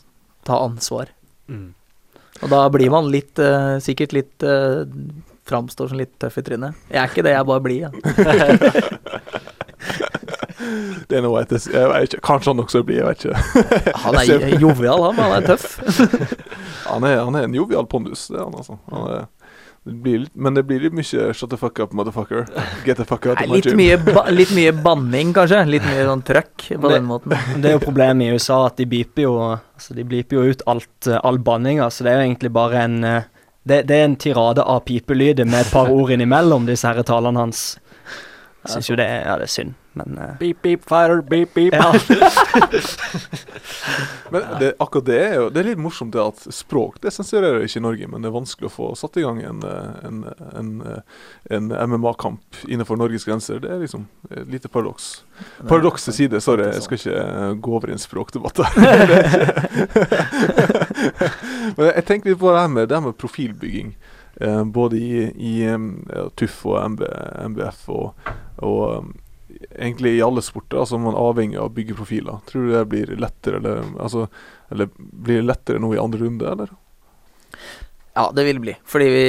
ta 0.50 0.60
ansvar. 0.66 1.14
Mm. 1.50 1.70
Og 2.40 2.52
da 2.52 2.62
blir 2.72 2.92
man 2.94 3.10
litt 3.12 3.40
uh, 3.42 3.80
Sikkert 3.84 4.14
litt 4.16 4.46
uh, 4.46 4.86
Framstår 5.50 5.90
som 5.92 5.98
litt 5.98 6.14
tøff 6.22 6.38
i 6.38 6.44
trynet. 6.46 6.78
Jeg 6.92 7.02
er 7.02 7.10
ikke 7.10 7.26
det, 7.26 7.34
jeg 7.34 7.48
bare 7.50 7.64
blir, 7.66 7.88
ja. 7.88 7.90
Det 11.10 11.18
er 11.18 11.24
noe 11.26 11.42
etter, 11.42 11.62
jeg 11.74 11.90
vet 11.90 12.14
ikke. 12.14 12.22
Kanskje 12.28 12.52
han 12.52 12.62
også 12.62 12.82
blir, 12.86 13.00
jeg 13.00 13.08
vet 13.08 13.26
ikke. 13.26 13.40
Han 14.04 14.18
er 14.20 14.60
jovial, 14.62 15.06
han, 15.08 15.16
men 15.18 15.24
han 15.26 15.36
er 15.40 15.48
tøff. 15.48 15.80
Han 16.90 17.06
er, 17.06 17.20
han 17.22 17.36
er 17.38 17.44
en 17.46 17.54
jovial 17.54 17.86
pondus, 17.86 18.28
det 18.32 18.40
er 18.40 18.48
han 18.48 18.56
altså. 18.58 18.76
Han 18.90 19.04
er, 19.14 19.26
det 19.86 19.94
blir 20.04 20.20
litt, 20.20 20.36
men 20.36 20.54
det 20.54 20.64
blir 20.68 20.80
litt 20.84 20.94
mye 20.94 21.04
'shut 21.34 21.50
the 21.50 21.58
fuck 21.58 21.80
up, 21.80 21.92
motherfucker'. 21.94 22.46
Get 22.86 22.98
the 22.98 23.06
fuck 23.06 23.26
out 23.26 23.38
Nei, 23.40 23.46
of 23.46 23.50
my 23.50 23.56
litt, 23.56 23.66
gym. 23.66 23.78
mye 23.78 23.98
ba 24.14 24.26
litt 24.30 24.52
mye 24.52 24.72
banning, 24.84 25.34
kanskje. 25.34 25.66
Litt 25.68 25.84
mye 25.88 26.06
sånn 26.06 26.24
trøkk 26.24 26.68
på 26.80 26.82
Det- 26.82 26.96
den 27.00 27.06
måten. 27.08 27.30
Det 27.62 27.66
er 27.72 27.80
jo 27.80 27.86
problemet 27.86 28.22
i 28.28 28.34
USA 28.36 28.66
at 28.66 28.76
de 28.78 28.86
beeper 28.86 29.22
jo 29.24 29.38
altså 29.40 29.96
de 29.96 30.04
beeper 30.04 30.34
jo 30.36 30.42
ut 30.52 30.62
alt, 30.68 31.08
eh, 31.08 31.20
all 31.24 31.38
banninga, 31.38 31.88
så 31.90 32.04
det 32.04 32.12
er 32.12 32.20
jo 32.22 32.28
egentlig 32.36 32.52
bare 32.54 32.74
en 32.84 33.04
eh, 33.04 33.22
det, 33.66 33.88
det 33.88 33.96
er 33.96 34.06
en 34.06 34.16
tirade 34.16 34.60
av 34.66 34.84
pipelyder 34.86 35.46
med 35.46 35.62
et 35.66 35.72
par 35.72 35.90
ord 35.90 36.10
innimellom 36.10 36.66
disse 36.66 36.84
her 36.88 37.02
talene 37.04 37.38
hans. 37.38 37.78
Jeg 38.60 38.72
syns 38.74 38.90
jo 38.90 38.96
det 39.00 39.06
er, 39.08 39.22
ja, 39.24 39.36
det 39.40 39.46
er 39.48 39.52
synd, 39.54 39.74
men 39.96 40.18
uh, 40.20 40.34
Beep, 40.40 40.58
beep, 40.62 40.82
fire, 40.90 41.22
beep, 41.24 41.54
beep. 41.56 41.74
ja. 41.74 41.94
Men 44.32 44.42
det, 44.60 44.74
akkurat 44.80 45.06
det 45.08 45.18
er 45.26 45.34
jo 45.40 45.46
Det 45.50 45.62
er 45.62 45.68
litt 45.72 45.80
morsomt 45.82 46.14
det 46.14 46.22
at 46.22 46.44
språk 46.54 47.00
det 47.02 47.14
sensurerer 47.16 47.64
ikke 47.66 47.80
i 47.80 47.84
Norge, 47.86 48.10
men 48.12 48.22
det 48.22 48.30
er 48.30 48.36
vanskelig 48.36 48.68
å 48.70 48.74
få 48.74 48.90
satt 49.00 49.18
i 49.18 49.24
gang 49.26 49.40
en, 49.48 49.64
eh, 49.66 49.96
en, 50.10 50.20
en, 50.60 50.70
eh, 50.86 51.02
en 51.56 51.72
MMA-kamp 51.94 52.60
innenfor 52.68 53.00
Norges 53.00 53.26
grenser. 53.26 53.60
Det 53.64 53.72
er 53.74 53.80
liksom 53.82 54.06
et 54.30 54.48
lite 54.52 54.70
paradoks. 54.70 55.08
Paradoks 55.70 56.06
til 56.10 56.14
side, 56.20 56.42
sorry, 56.44 56.68
jeg 56.70 56.84
skal 56.86 57.00
ikke 57.00 57.26
gå 57.66 57.76
over 57.80 57.90
i 57.90 57.96
en 57.96 58.04
språkdebatt 58.04 58.60
er 58.64 58.68
ikke- 58.68 59.50
men 61.78 61.92
jeg 61.96 62.06
tenker 62.10 62.30
litt 62.34 62.42
på 62.42 62.52
det 62.54 62.62
her 62.62 62.72
med, 62.76 62.90
det 62.92 62.98
her 63.00 63.06
med 63.08 63.18
profilbygging. 63.22 63.96
Uh, 64.40 64.64
både 64.72 64.96
i, 64.96 65.26
i 65.36 65.54
um, 65.68 65.90
TUF 66.40 66.62
og 66.70 66.78
MB, 66.94 67.02
MBF 67.52 67.82
og, 67.92 68.30
og 68.66 69.12
egentlig 69.72 70.18
i 70.18 70.22
alle 70.26 70.44
sporter. 70.46 70.82
Altså 70.82 71.00
man 71.02 71.16
er 71.16 71.24
avhengig 71.24 71.60
av 71.60 71.70
å 71.70 71.76
bygge 71.76 71.98
profiler. 71.98 72.42
Tror 72.50 72.68
du 72.68 72.76
det 72.76 72.86
blir 72.92 73.16
lettere 73.20 73.62
eller, 73.62 73.84
altså, 74.00 74.28
eller 74.70 74.92
blir 74.96 75.42
det 75.42 75.50
lettere 75.50 75.82
nå 75.82 75.94
i 75.96 76.02
andre 76.02 76.22
runde, 76.26 76.54
eller? 76.54 76.76
Ja, 78.18 78.26
det 78.36 78.44
vil 78.44 78.60
bli. 78.60 78.74
Fordi 78.90 79.06
vi 79.14 79.28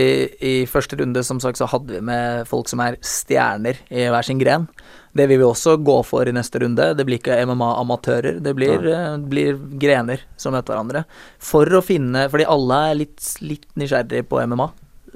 i 0.48 0.54
første 0.66 0.96
runde, 0.98 1.22
som 1.24 1.38
sagt, 1.42 1.60
så 1.60 1.68
hadde 1.70 1.94
vi 1.94 2.00
med 2.02 2.48
folk 2.50 2.68
som 2.70 2.80
er 2.82 2.96
stjerner 3.06 3.78
i 3.86 4.08
hver 4.10 4.26
sin 4.26 4.40
gren. 4.40 4.66
Det 5.14 5.26
vil 5.30 5.40
vi 5.42 5.46
også 5.46 5.76
gå 5.84 5.96
for 6.06 6.26
i 6.26 6.34
neste 6.34 6.62
runde. 6.62 6.88
Det 6.98 7.06
blir 7.06 7.20
ikke 7.20 7.38
MMA-amatører. 7.50 8.40
Det 8.42 8.54
blir, 8.56 8.86
ja. 8.90 9.14
blir 9.20 9.58
grener 9.82 10.24
som 10.40 10.56
møter 10.56 10.74
hverandre. 10.74 11.04
For 11.38 11.70
å 11.76 11.82
finne 11.84 12.28
Fordi 12.32 12.46
alle 12.50 12.82
er 12.90 13.00
litt, 13.04 13.18
litt 13.44 13.68
nysgjerrige 13.78 14.26
på 14.30 14.42
MMA. 14.50 14.70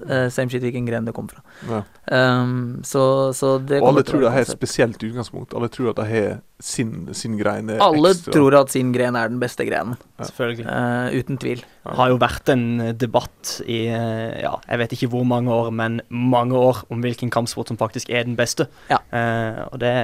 Uh, 0.04 0.26
same 0.34 0.50
shit 0.50 0.62
hvilken 0.62 0.86
gren 0.86 1.06
det 1.06 1.14
kommer 1.16 1.38
fra. 1.38 1.43
Ja. 1.68 1.82
Um, 2.12 2.82
så, 2.84 3.32
så 3.32 3.54
det 3.64 3.78
Og 3.80 3.88
alle 3.88 4.02
tror 4.04 4.20
de 4.20 4.26
være 4.26 4.34
har 4.34 4.44
et 4.44 4.50
spesielt 4.52 5.00
utgangspunkt. 5.00 5.54
Alle 5.56 5.70
tror 5.72 5.94
at 5.94 6.00
de 6.02 6.04
har 6.10 6.34
sin, 6.60 7.08
sin 7.16 7.38
grein 7.40 7.70
er 7.72 7.80
Alle 7.80 8.10
ekstra. 8.12 8.34
tror 8.34 8.56
at 8.60 8.74
sin 8.74 8.92
gren 8.92 9.16
er 9.16 9.30
den 9.32 9.40
beste 9.40 9.64
grenen. 9.64 9.96
selvfølgelig. 10.20 10.66
Uh, 10.66 11.16
uten 11.18 11.38
tvil. 11.40 11.64
Det 11.84 11.96
har 11.96 12.12
jo 12.12 12.18
vært 12.20 12.52
en 12.52 12.66
eh, 12.80 12.92
debatt 12.92 13.54
i 13.66 13.86
eh, 13.86 14.42
ja, 14.42 14.52
jeg 14.68 14.78
vet 14.82 14.92
ikke 14.98 15.08
hvor 15.14 15.24
mange 15.28 15.52
år, 15.52 15.70
men 15.72 16.00
mange 16.10 16.56
år 16.56 16.84
om 16.90 17.00
hvilken 17.04 17.30
kampsport 17.32 17.68
som 17.72 17.80
faktisk 17.80 18.10
er 18.10 18.24
den 18.28 18.36
beste. 18.36 18.68
Ja. 18.90 19.00
Uh, 19.12 19.64
og 19.72 19.80
det 19.80 19.94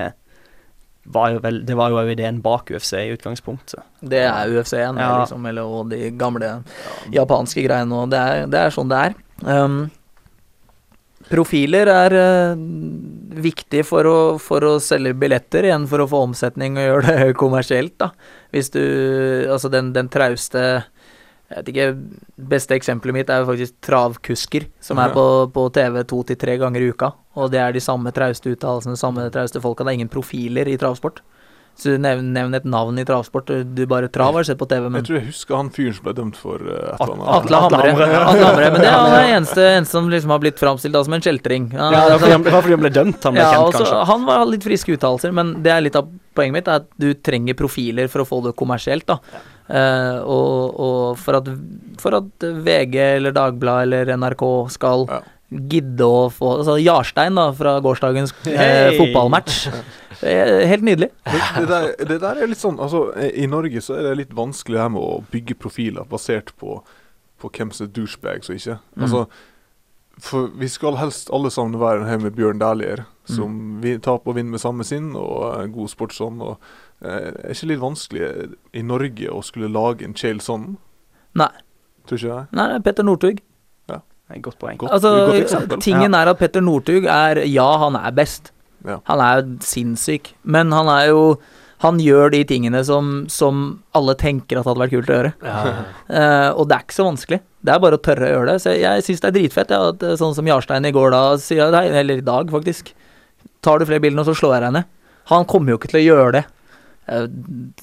var 1.11 1.31
jo 1.33 1.39
vel 1.43 1.63
Det 1.67 1.75
var 1.77 1.91
jo 1.91 2.03
ideen 2.13 2.43
bak 2.45 2.71
UFC 2.71 2.93
i 2.93 3.13
utgangspunktet. 3.15 3.81
Det 4.01 4.21
er 4.21 4.51
UFC-en, 4.53 4.97
Ja. 5.01 5.21
liksom, 5.21 5.47
eller 5.47 5.63
og 5.65 5.91
de 5.91 6.11
gamle 6.11 6.63
japanske 7.13 7.65
greiene, 7.67 7.95
og 7.95 8.11
det 8.11 8.19
er, 8.19 8.47
det 8.47 8.61
er 8.61 8.71
sånn 8.71 8.89
det 8.93 8.99
er. 9.09 9.15
Um, 9.45 9.91
profiler 11.29 11.91
er 11.93 12.17
uh, 12.17 12.63
viktig 13.41 13.85
for 13.89 14.09
å, 14.09 14.19
for 14.43 14.65
å 14.67 14.73
selge 14.83 15.13
billetter, 15.19 15.69
igjen 15.69 15.87
for 15.91 16.03
å 16.03 16.09
få 16.11 16.25
omsetning 16.29 16.79
og 16.79 16.87
gjøre 16.87 17.17
det 17.17 17.35
kommersielt, 17.43 17.97
da. 18.01 18.13
Hvis 18.55 18.73
du 18.75 18.81
Altså, 19.51 19.71
den, 19.71 19.93
den 19.95 20.09
trauste 20.11 20.63
jeg 21.51 21.65
vet 21.65 21.71
ikke, 21.73 21.87
Beste 22.51 22.77
eksempelet 22.77 23.17
mitt 23.17 23.31
er 23.33 23.43
jo 23.43 23.49
faktisk 23.49 23.75
travkusker, 23.83 24.69
som 24.83 25.01
er 25.03 25.11
på, 25.15 25.25
på 25.51 25.65
TV 25.75 26.05
to 26.07 26.21
til 26.29 26.39
tre 26.39 26.55
ganger 26.61 26.85
i 26.85 26.91
uka. 26.95 27.11
Og 27.43 27.51
det 27.51 27.59
er 27.59 27.75
de 27.75 27.83
samme 27.83 28.13
trauste 28.15 28.53
uttalelsene, 28.55 28.95
samme 28.99 29.27
trauste 29.35 29.63
folka. 29.63 29.83
Det 29.83 29.91
er 29.91 29.99
ingen 29.99 30.13
profiler 30.13 30.71
i 30.71 30.79
travsport. 30.79 31.19
Så 31.81 31.95
nevn, 31.97 32.33
nevn 32.35 32.55
et 32.59 32.65
navn 32.69 32.99
i 33.01 33.05
travsport. 33.09 33.49
Du 33.75 33.83
bare 33.89 34.09
trav 34.13 34.35
har 34.37 34.45
sett 34.45 34.59
på 34.61 34.67
TV, 34.69 34.89
men 34.91 35.01
Jeg 35.01 35.07
tror 35.07 35.17
jeg 35.21 35.27
husker 35.31 35.57
han 35.57 35.71
fyren 35.73 35.95
som 35.97 36.05
ble 36.05 36.13
dømt 36.19 36.37
for 36.37 36.61
eh, 36.61 36.91
et 36.93 37.01
eller 37.01 37.15
annet. 37.15 37.31
Atle 37.39 37.61
Hamre. 37.65 37.93
Atle 37.95 38.49
Hamre. 38.51 38.67
Men 38.75 38.83
det 38.85 38.91
er 38.91 38.99
han 38.99 39.29
eneste, 39.37 39.65
eneste 39.79 39.97
som 39.97 40.11
liksom 40.13 40.35
har 40.35 40.43
blitt 40.43 40.61
framstilt 40.61 40.99
som 41.07 41.17
en 41.17 41.25
kjeltring. 41.25 41.71
Ja, 41.73 41.89
det 41.89 42.03
var 42.17 42.19
fordi 42.25 42.35
han, 42.37 42.45
fordi 42.51 42.77
han 42.77 42.83
ble 42.85 42.93
dømt, 42.99 43.23
han 43.25 43.37
ble 43.39 43.47
ja, 43.47 43.55
kjent, 43.55 43.65
altså, 43.71 43.85
kanskje. 43.87 44.03
han 44.13 44.27
var 44.29 44.45
litt 44.51 44.67
friske 44.69 44.97
uttalelser, 44.99 45.33
men 45.41 45.55
det 45.65 45.73
er 45.73 45.87
litt 45.87 45.97
av 45.97 46.11
poenget 46.37 46.59
mitt, 46.59 46.69
er 46.69 46.83
at 46.83 46.91
du 47.01 47.09
trenger 47.17 47.57
profiler 47.59 48.13
for 48.13 48.25
å 48.25 48.29
få 48.29 48.43
det 48.49 48.53
kommersielt, 48.61 49.07
da. 49.09 49.19
Uh, 49.71 50.19
og, 50.27 50.79
og 50.83 51.19
for, 51.23 51.39
at, 51.39 51.49
for 52.03 52.17
at 52.19 52.47
VG 52.67 52.97
eller 53.21 53.33
Dagbladet 53.37 53.87
eller 53.87 54.17
NRK 54.19 54.43
skal 54.75 55.05
Ja. 55.07 55.21
gidde 55.71 56.07
å 56.07 56.25
få 56.35 56.57
Altså 56.59 56.75
Jarstein, 56.83 57.39
da, 57.39 57.49
fra 57.55 57.77
gårsdagens 57.83 58.35
Hei! 58.51 58.99
fotballmatch. 58.99 59.69
Det 60.21 60.67
Helt 60.69 60.83
nydelig. 60.85 61.11
Det, 61.25 61.41
det, 61.57 61.69
der, 61.69 61.87
det 62.09 62.19
der 62.21 62.41
er 62.43 62.51
litt 62.51 62.61
sånn 62.61 62.81
altså, 62.83 63.07
I 63.17 63.47
Norge 63.49 63.81
så 63.85 63.97
er 63.97 64.11
det 64.11 64.17
litt 64.25 64.35
vanskelig 64.37 64.81
her 64.83 64.91
med 64.93 65.01
å 65.03 65.23
bygge 65.33 65.57
profiler 65.61 66.05
basert 66.09 66.53
på, 66.61 66.81
på 67.41 67.51
hvem 67.57 67.73
som 67.73 67.87
er 67.87 67.95
douchebags 67.97 68.51
og 68.53 68.59
ikke. 68.59 68.77
Mm. 68.97 69.07
Altså, 69.07 69.25
for 70.21 70.51
vi 70.61 70.69
skal 70.69 70.99
helst 71.01 71.31
alle 71.33 71.49
sammen 71.51 71.81
være 71.81 72.03
en 72.03 72.11
haug 72.11 72.27
med 72.27 72.35
Bjørn 72.37 72.61
Dæhlier, 72.61 73.07
som 73.31 73.81
vi 73.81 73.95
taper 74.03 74.33
og 74.33 74.37
vinner 74.37 74.53
med 74.57 74.61
samme 74.61 74.85
sinn 74.85 75.15
og 75.17 75.47
er 75.55 75.71
god 75.73 75.89
sportsånd. 75.89 76.43
Og, 76.45 76.59
eh, 77.01 77.31
er 77.31 77.55
ikke 77.55 77.71
litt 77.71 77.81
vanskelig 77.81 78.29
i 78.77 78.83
Norge 78.85 79.31
å 79.33 79.41
skulle 79.47 79.71
lage 79.73 80.05
en 80.05 80.17
Chael 80.19 80.43
sånn? 80.45 80.75
Nei. 81.41 81.49
Tror 82.09 82.19
ikke 82.19 82.29
jeg. 82.35 82.47
Nei, 82.59 82.67
det 82.69 82.77
er 82.81 82.85
Petter 82.91 83.07
Northug. 83.07 83.41
Ja. 83.89 84.01
Godt 84.45 84.59
poeng. 84.61 84.77
Godt, 84.83 84.93
Altså, 84.99 85.15
godt 85.31 85.41
eksempel. 85.41 85.81
tingen 85.81 86.15
er 86.15 86.29
at 86.35 86.39
Petter 86.39 86.61
Northug 86.61 87.07
er 87.07 87.45
Ja, 87.47 87.71
han 87.87 87.97
er 87.97 88.11
best. 88.13 88.53
Ja. 88.87 89.01
Han 89.11 89.21
er 89.25 89.41
jo 89.41 89.57
sinnssyk. 89.65 90.35
Men 90.43 90.73
han 90.73 90.89
er 90.93 91.11
jo 91.11 91.25
Han 91.81 91.97
gjør 91.97 92.29
de 92.35 92.43
tingene 92.45 92.83
som, 92.85 93.25
som 93.33 93.61
alle 93.97 94.13
tenker 94.21 94.59
at 94.61 94.67
hadde 94.69 94.83
vært 94.83 94.93
kult 94.93 95.09
å 95.09 95.15
gjøre. 95.17 95.31
Ja. 95.41 95.61
Uh, 96.13 96.51
og 96.61 96.67
det 96.69 96.77
er 96.77 96.83
ikke 96.85 96.97
så 96.99 97.07
vanskelig. 97.07 97.39
Det 97.65 97.73
er 97.73 97.81
bare 97.81 97.97
å 97.97 98.03
tørre 98.05 98.27
å 98.27 98.35
gjøre 98.35 98.51
det. 98.51 98.57
Så 98.61 98.75
jeg, 98.75 98.83
jeg 98.85 99.07
syns 99.07 99.23
det 99.23 99.31
er 99.31 99.37
dritfett. 99.39 99.73
Ja, 99.73 99.79
at, 99.95 100.05
eh, 100.05 100.17
sånn 100.21 100.35
som 100.37 100.51
Jarstein 100.51 100.85
i 100.85 100.93
går 100.93 101.15
da 101.15 101.23
sier 101.41 101.73
Eller 101.81 102.21
i 102.21 102.27
dag, 102.27 102.53
faktisk. 102.53 102.93
Tar 103.65 103.81
du 103.81 103.87
flere 103.89 104.05
bilder 104.05 104.21
nå, 104.21 104.27
så 104.29 104.35
slår 104.37 104.59
jeg 104.59 104.65
deg 104.67 104.75
ned. 104.77 104.91
Han 105.33 105.49
kommer 105.49 105.73
jo 105.73 105.79
ikke 105.81 105.93
til 105.95 106.03
å 106.03 106.05
gjøre 106.05 106.35
det. 106.37 106.45
Uh, 107.09 107.25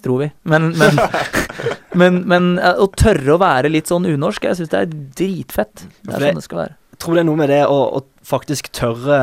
tror 0.06 0.22
vi. 0.22 0.30
Men, 0.54 0.70
men, 0.78 1.02
men, 2.04 2.22
men 2.30 2.54
uh, 2.62 2.76
å 2.86 2.88
tørre 2.94 3.34
å 3.34 3.42
være 3.42 3.74
litt 3.74 3.90
sånn 3.90 4.06
unorsk, 4.06 4.46
jeg 4.46 4.62
syns 4.62 4.76
det 4.76 4.84
er 4.84 4.94
dritfett. 4.94 5.88
Det 6.06 6.14
er 6.14 6.22
det- 6.22 6.30
sånn 6.36 6.42
det 6.44 6.46
skal 6.46 6.62
være. 6.68 6.78
Jeg 6.94 7.02
tror 7.02 7.18
det 7.18 7.26
er 7.26 7.30
noe 7.32 7.42
med 7.42 7.50
det 7.54 7.64
å, 7.66 7.82
å 7.98 8.06
faktisk 8.26 8.70
tørre 8.78 9.20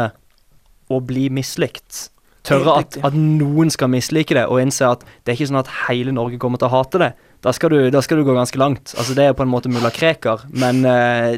å 0.94 1.02
bli 1.04 1.28
mislikt. 1.34 2.08
Tørre 2.44 2.74
at, 2.82 2.98
at 3.00 3.14
noen 3.16 3.70
skal 3.72 3.88
mislike 3.88 4.36
det, 4.36 4.44
og 4.52 4.60
innse 4.60 4.84
at 4.84 5.04
det 5.24 5.32
er 5.32 5.38
ikke 5.38 5.48
sånn 5.48 5.62
at 5.62 5.70
hele 5.86 6.12
Norge 6.12 6.36
kommer 6.40 6.60
til 6.60 6.68
å 6.68 6.74
hate 6.76 7.00
det. 7.00 7.14
Da 7.44 7.52
skal 7.52 7.72
du, 7.72 7.78
da 7.92 8.00
skal 8.04 8.20
du 8.20 8.24
gå 8.24 8.34
ganske 8.36 8.56
langt. 8.60 8.94
Altså 8.96 9.14
Det 9.16 9.24
er 9.28 9.34
på 9.36 9.44
en 9.44 9.50
måte 9.52 9.68
mulla 9.72 9.90
Krekar, 9.92 10.46
men 10.52 10.80
uh, 10.88 11.36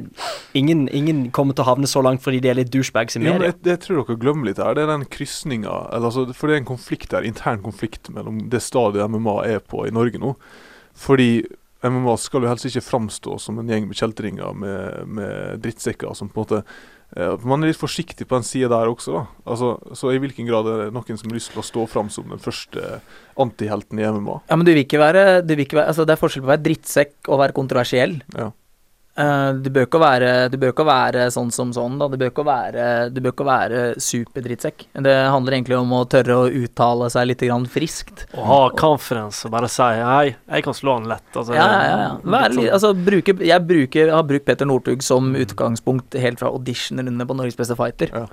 ingen, 0.55 0.85
ingen 0.95 1.25
kommer 1.35 1.55
til 1.55 1.65
å 1.65 1.69
havne 1.73 1.91
så 1.91 2.03
langt 2.03 2.23
fordi 2.23 2.39
de 2.43 2.51
er 2.51 2.59
litt 2.59 2.71
douchebags 2.75 3.19
i 3.19 3.21
Ja, 3.21 3.25
men 3.25 3.41
media. 3.41 3.51
jeg, 3.51 3.59
det 3.67 3.73
jeg 3.75 3.83
tror 3.85 4.03
dere 4.03 4.19
glemmer 4.23 4.51
litt 4.51 4.63
her, 4.63 4.75
det 4.79 4.85
er 4.87 4.93
den 4.93 5.07
krysninga 5.11 5.75
altså, 5.99 6.29
For 6.31 6.47
det 6.47 6.57
er 6.57 6.63
en 6.63 6.71
konflikt 6.71 7.15
der, 7.15 7.27
intern 7.27 7.63
konflikt 7.63 8.11
mellom 8.15 8.45
det 8.51 8.63
stadiet 8.63 9.11
MMA 9.11 9.37
er 9.51 9.63
på 9.63 9.83
i 9.87 9.95
Norge 9.95 10.23
nå. 10.23 10.37
Fordi 10.97 11.31
MMA 11.87 12.15
skal 12.23 12.47
jo 12.47 12.51
helst 12.51 12.67
ikke 12.71 12.87
framstå 12.87 13.39
som 13.43 13.59
en 13.61 13.71
gjeng 13.71 13.87
med 13.91 13.99
kjeltringer 13.99 14.55
med, 14.59 15.11
med 15.11 15.63
drittsekker 15.63 16.15
som 16.19 16.31
på 16.31 16.39
en 16.39 16.47
måte 16.47 16.63
Man 17.15 17.63
er 17.63 17.71
litt 17.71 17.79
forsiktig 17.79 18.27
på 18.27 18.35
den 18.35 18.45
sida 18.45 18.69
der 18.73 18.91
også. 18.91 19.23
Altså, 19.47 19.77
så 19.97 20.11
i 20.13 20.19
hvilken 20.21 20.49
grad 20.49 20.67
er 20.69 20.81
det 20.85 20.95
noen 20.97 21.21
som 21.21 21.31
har 21.31 21.39
lyst 21.39 21.53
til 21.55 21.63
å 21.63 21.65
stå 21.65 21.87
fram 21.89 22.11
som 22.13 22.27
den 22.33 22.43
første 22.43 22.99
antihelten 23.41 24.01
i 24.03 24.09
MMA? 24.11 24.41
Ja, 24.51 24.59
men 24.59 24.67
du 24.67 24.73
vil 24.75 24.83
ikke 24.83 25.01
være, 25.01 25.25
du 25.47 25.55
vil 25.55 25.65
ikke 25.65 25.79
være 25.79 25.95
Altså, 25.95 26.05
det 26.05 26.17
er 26.17 26.21
forskjell 26.21 26.43
på 26.45 26.51
å 26.51 26.55
være 26.55 26.65
drittsekk 26.67 27.31
og 27.31 27.41
være 27.45 27.57
kontroversiell. 27.57 28.19
Ja. 28.35 28.51
Eh, 29.17 29.53
du 29.65 29.71
bør 29.73 29.87
ikke 29.87 30.01
være 30.03 30.31
Du 30.53 30.59
bør 30.61 30.75
ikke 30.75 30.85
være 30.85 31.23
sånn 31.33 31.49
som 31.55 31.71
sånn, 31.73 31.95
da. 31.99 32.09
Du 32.13 32.19
bør 32.21 32.29
ikke 32.35 32.45
være, 32.45 32.87
du 33.15 33.21
bør 33.25 33.33
ikke 33.33 33.47
være 33.49 33.79
superdrittsekk. 34.03 34.85
Det 35.07 35.15
handler 35.33 35.57
egentlig 35.57 35.79
om 35.79 35.95
å 35.97 36.03
tørre 36.13 36.37
å 36.43 36.51
uttale 36.51 37.09
seg 37.15 37.31
litt 37.31 37.45
grann 37.47 37.65
friskt. 37.71 38.27
Å 38.37 38.45
ha 38.51 38.59
conference 38.77 39.47
og 39.49 39.55
bare 39.57 39.71
si 39.73 39.83
Hei, 39.87 40.35
jeg 40.51 40.67
kan 40.67 40.77
slå 40.77 40.99
han 40.99 41.09
lett. 41.09 41.25
Altså, 41.33 41.55
Ja, 41.57 41.65
ja, 41.67 41.97
ja. 42.03 42.11
Vær, 42.25 42.51
sånn- 42.53 42.69
altså, 42.73 42.93
bruke, 43.07 43.37
jeg 43.41 43.67
bruker, 43.67 44.13
har 44.13 44.23
brukt 44.29 44.45
Petter 44.45 44.67
Northug 44.69 45.03
som 45.03 45.33
utgangspunkt 45.35 46.13
helt 46.21 46.39
fra 46.39 46.53
auditionrunde 46.53 47.27
på 47.27 47.37
Norges 47.41 47.57
beste 47.57 47.77
fighter. 47.79 48.13
Ja. 48.13 48.27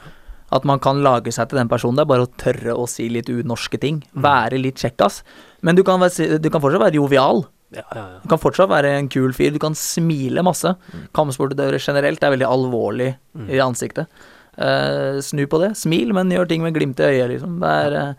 At 0.51 0.65
man 0.65 0.79
kan 0.83 0.99
lage 1.01 1.31
seg 1.33 1.47
til 1.49 1.57
den 1.57 1.69
personen. 1.71 1.95
Det 1.95 2.03
er 2.03 2.11
bare 2.11 2.27
å 2.27 2.33
tørre 2.37 2.75
å 2.77 2.83
si 2.87 3.07
litt 3.09 3.31
unorske 3.31 3.79
ting. 3.79 4.03
Være 4.13 4.59
litt 4.61 4.75
kjekkas. 4.83 5.23
Men 5.63 5.75
du 5.79 5.81
kan, 5.83 5.99
være, 6.03 6.37
du 6.43 6.49
kan 6.51 6.61
fortsatt 6.61 6.83
være 6.83 6.99
jovial. 6.99 7.45
Ja, 7.73 7.83
ja, 7.95 8.03
ja. 8.13 8.19
Du 8.23 8.29
kan 8.31 8.41
fortsatt 8.41 8.69
være 8.69 8.93
en 8.99 9.09
kul 9.09 9.33
fyr. 9.33 9.51
Du 9.55 9.59
kan 9.63 9.75
smile 9.77 10.43
masse. 10.45 10.75
Kampsportutøvere 11.17 11.81
generelt 11.81 12.23
er 12.23 12.35
veldig 12.35 12.47
alvorlig 12.49 13.11
Mm. 13.33 13.49
i 13.49 13.59
ansiktet. 13.63 14.07
Uh, 14.53 15.17
snu 15.25 15.47
på 15.49 15.57
det. 15.63 15.71
Smil, 15.79 16.13
men 16.13 16.29
gjør 16.29 16.47
ting 16.47 16.61
med 16.61 16.75
glimt 16.75 16.99
i 17.01 17.07
øyet, 17.09 17.31
liksom. 17.33 17.55
Det 17.63 17.69
er, 17.87 17.95
uh, 17.97 18.13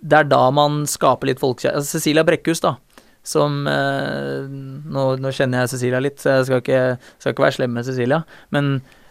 det 0.00 0.18
er 0.22 0.24
da 0.30 0.50
man 0.50 0.86
skaper 0.88 1.28
litt 1.28 1.42
folkekjærlighet. 1.42 1.76
Altså, 1.82 1.98
Cecilia 1.98 2.24
Brekkhus, 2.24 2.60
da. 2.64 2.76
Som 3.26 3.66
eh, 3.66 4.46
nå, 4.46 5.02
nå 5.18 5.32
kjenner 5.34 5.64
jeg 5.64 5.72
Cecilia 5.72 5.98
litt, 5.98 6.20
så 6.22 6.36
jeg 6.36 6.44
skal 6.46 6.60
ikke, 6.62 6.82
skal 7.18 7.32
ikke 7.34 7.42
være 7.42 7.56
slem 7.56 7.72
med 7.74 7.84
Cecilia. 7.88 8.20
Men 8.54 8.68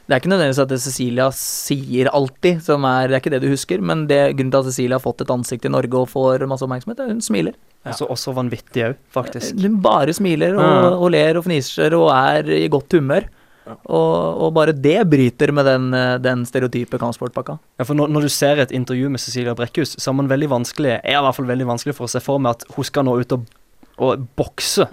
det 0.08 0.16
er 0.16 0.22
ikke 0.22 0.32
nødvendigvis 0.32 0.62
at 0.64 0.70
det 0.72 0.78
Cecilia 0.80 1.26
sier 1.36 2.08
alltid, 2.16 2.62
som 2.64 2.86
er, 2.88 3.10
det 3.12 3.18
er 3.18 3.24
ikke 3.24 3.34
det 3.36 3.42
du 3.44 3.50
husker. 3.52 3.84
Men 3.84 4.06
det, 4.08 4.22
grunnen 4.38 4.54
til 4.56 4.62
at 4.62 4.70
Cecilia 4.72 4.96
har 4.96 5.04
fått 5.04 5.26
et 5.26 5.34
ansikt 5.36 5.68
i 5.68 5.72
Norge 5.74 6.00
og 6.00 6.08
får 6.14 6.46
masse 6.48 6.64
oppmerksomhet, 6.64 7.02
er 7.04 7.10
at 7.10 7.16
hun 7.18 7.26
smiler. 7.28 7.58
Altså, 7.86 8.08
også 8.10 8.34
vanvittig 8.34 8.82
òg, 8.88 8.96
faktisk. 9.14 9.56
Du 9.62 9.68
bare 9.78 10.14
smiler 10.18 10.56
og, 10.58 10.62
Ja. 10.66 10.92
og 10.98 11.12
ler 11.14 11.38
og 11.38 11.44
fniser 11.46 11.94
og 11.98 12.10
er 12.16 12.50
i 12.50 12.68
godt 12.72 12.92
humør. 12.98 13.28
Ja. 13.66 13.74
Og, 13.90 14.42
og 14.46 14.54
bare 14.54 14.74
det 14.78 15.00
bryter 15.10 15.52
med 15.54 15.66
den, 15.66 15.86
eh, 15.98 16.18
den 16.22 16.44
stereotype 16.46 17.00
kampsportpakka. 17.02 17.56
Ja, 17.80 17.84
for 17.86 17.98
når, 17.98 18.12
når 18.14 18.22
du 18.28 18.30
ser 18.30 18.62
et 18.62 18.72
intervju 18.72 19.10
med 19.10 19.20
Cecilia 19.20 19.56
Brekkhus, 19.58 19.96
så 19.98 20.10
er 20.12 20.18
man 20.20 20.30
veldig 20.30 20.50
vanskelig 20.52 20.92
er 21.00 21.18
i 21.20 21.22
hvert 21.26 21.36
fall 21.38 21.48
veldig 21.50 21.66
vanskelig 21.72 21.96
for 21.98 22.06
å 22.06 22.10
se 22.14 22.22
for 22.22 22.38
meg 22.42 22.60
at 22.60 22.66
hun 22.76 22.86
skal 22.86 23.08
nå 23.08 23.16
ut 23.22 23.32
og, 23.38 23.48
og 23.98 24.28
bokse. 24.38 24.86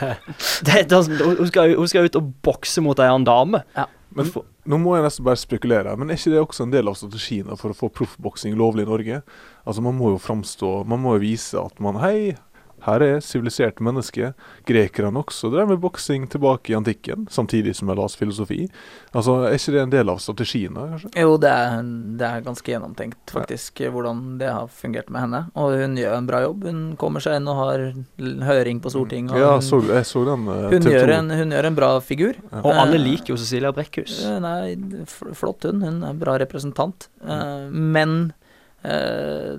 det, 0.66 0.82
det, 0.90 1.00
hun, 1.22 1.46
skal, 1.48 1.74
hun 1.78 1.88
skal 1.88 2.08
ut 2.08 2.18
og 2.20 2.32
bokse 2.44 2.84
mot 2.84 3.00
ei 3.00 3.08
annen 3.08 3.24
dame. 3.28 3.62
Men 4.12 4.24
Hvorfor- 4.26 4.44
nå 4.68 4.78
må 4.78 4.94
jeg 4.94 5.06
nesten 5.06 5.26
bare 5.26 5.40
spekulere, 5.40 5.94
men 5.98 6.10
er 6.10 6.20
ikke 6.20 6.32
det 6.34 6.42
også 6.42 6.66
en 6.66 6.74
del 6.74 6.90
av 6.90 6.98
strategien 6.98 7.50
for 7.58 7.72
å 7.72 7.78
få 7.78 7.90
proffboksing 7.90 8.54
lovlig 8.58 8.86
i 8.86 8.90
Norge? 8.90 9.20
Altså 9.66 9.82
Man 9.84 9.98
må 9.98 10.12
jo 10.12 10.22
framstå 10.22 10.82
Man 10.90 11.02
må 11.02 11.16
jo 11.16 11.24
vise 11.24 11.58
at 11.58 11.82
man 11.82 11.98
Hei, 12.02 12.34
her 12.86 13.04
er 13.04 13.20
siviliserte 13.24 13.84
mennesker. 13.84 14.32
Grekerne 14.68 15.22
også 15.22 15.50
drev 15.52 15.68
med 15.72 15.82
boksing 15.82 16.28
tilbake 16.32 16.72
i 16.72 16.76
antikken, 16.78 17.26
samtidig 17.30 17.74
som 17.78 17.92
jeg 17.92 18.00
las 18.00 18.16
filosofi. 18.18 18.60
Altså 19.12 19.42
Er 19.48 19.58
ikke 19.58 19.76
det 19.76 19.82
en 19.82 19.94
del 19.94 20.12
av 20.12 20.22
strategien, 20.24 20.72
da, 20.74 20.86
kanskje? 20.94 21.12
Jo, 21.20 21.36
det 21.42 21.52
er, 21.52 21.82
det 22.18 22.28
er 22.28 22.46
ganske 22.46 22.72
gjennomtenkt, 22.74 23.34
faktisk, 23.34 23.84
hvordan 23.92 24.24
det 24.40 24.50
har 24.50 24.70
fungert 24.72 25.12
med 25.12 25.26
henne. 25.26 25.42
Og 25.58 25.76
hun 25.82 25.98
gjør 26.00 26.16
en 26.16 26.30
bra 26.30 26.42
jobb. 26.46 26.66
Hun 26.70 26.82
kommer 27.00 27.24
seg 27.24 27.38
inn 27.40 27.50
og 27.52 27.60
har 27.60 27.86
høring 28.48 28.80
på 28.82 28.94
Stortinget. 28.94 29.36
Ja, 29.38 29.54
hun, 29.58 29.66
så, 29.66 29.82
jeg 29.92 30.08
så 30.08 30.24
den 30.28 30.42
Uh, 30.42 30.72
hun, 30.72 30.86
gjør 30.90 31.10
en, 31.14 31.30
hun 31.38 31.52
gjør 31.54 31.66
en 31.68 31.76
bra 31.76 31.88
figur. 32.02 32.38
Ja. 32.50 32.60
Og 32.64 32.72
alle 32.74 32.98
Eh, 33.02 33.04
liker 33.06 33.32
jo 33.34 33.38
Cecilia 33.40 33.72
Brekkhus. 33.74 34.22
Hun 34.26 34.46
er 34.46 35.04
flott, 35.34 35.66
hun. 35.68 35.82
Hun 35.82 36.02
er 36.02 36.12
en 36.12 36.20
bra 36.20 36.36
representant. 36.40 37.08
Eh, 37.22 37.68
men 37.70 38.32
eh, 38.84 39.58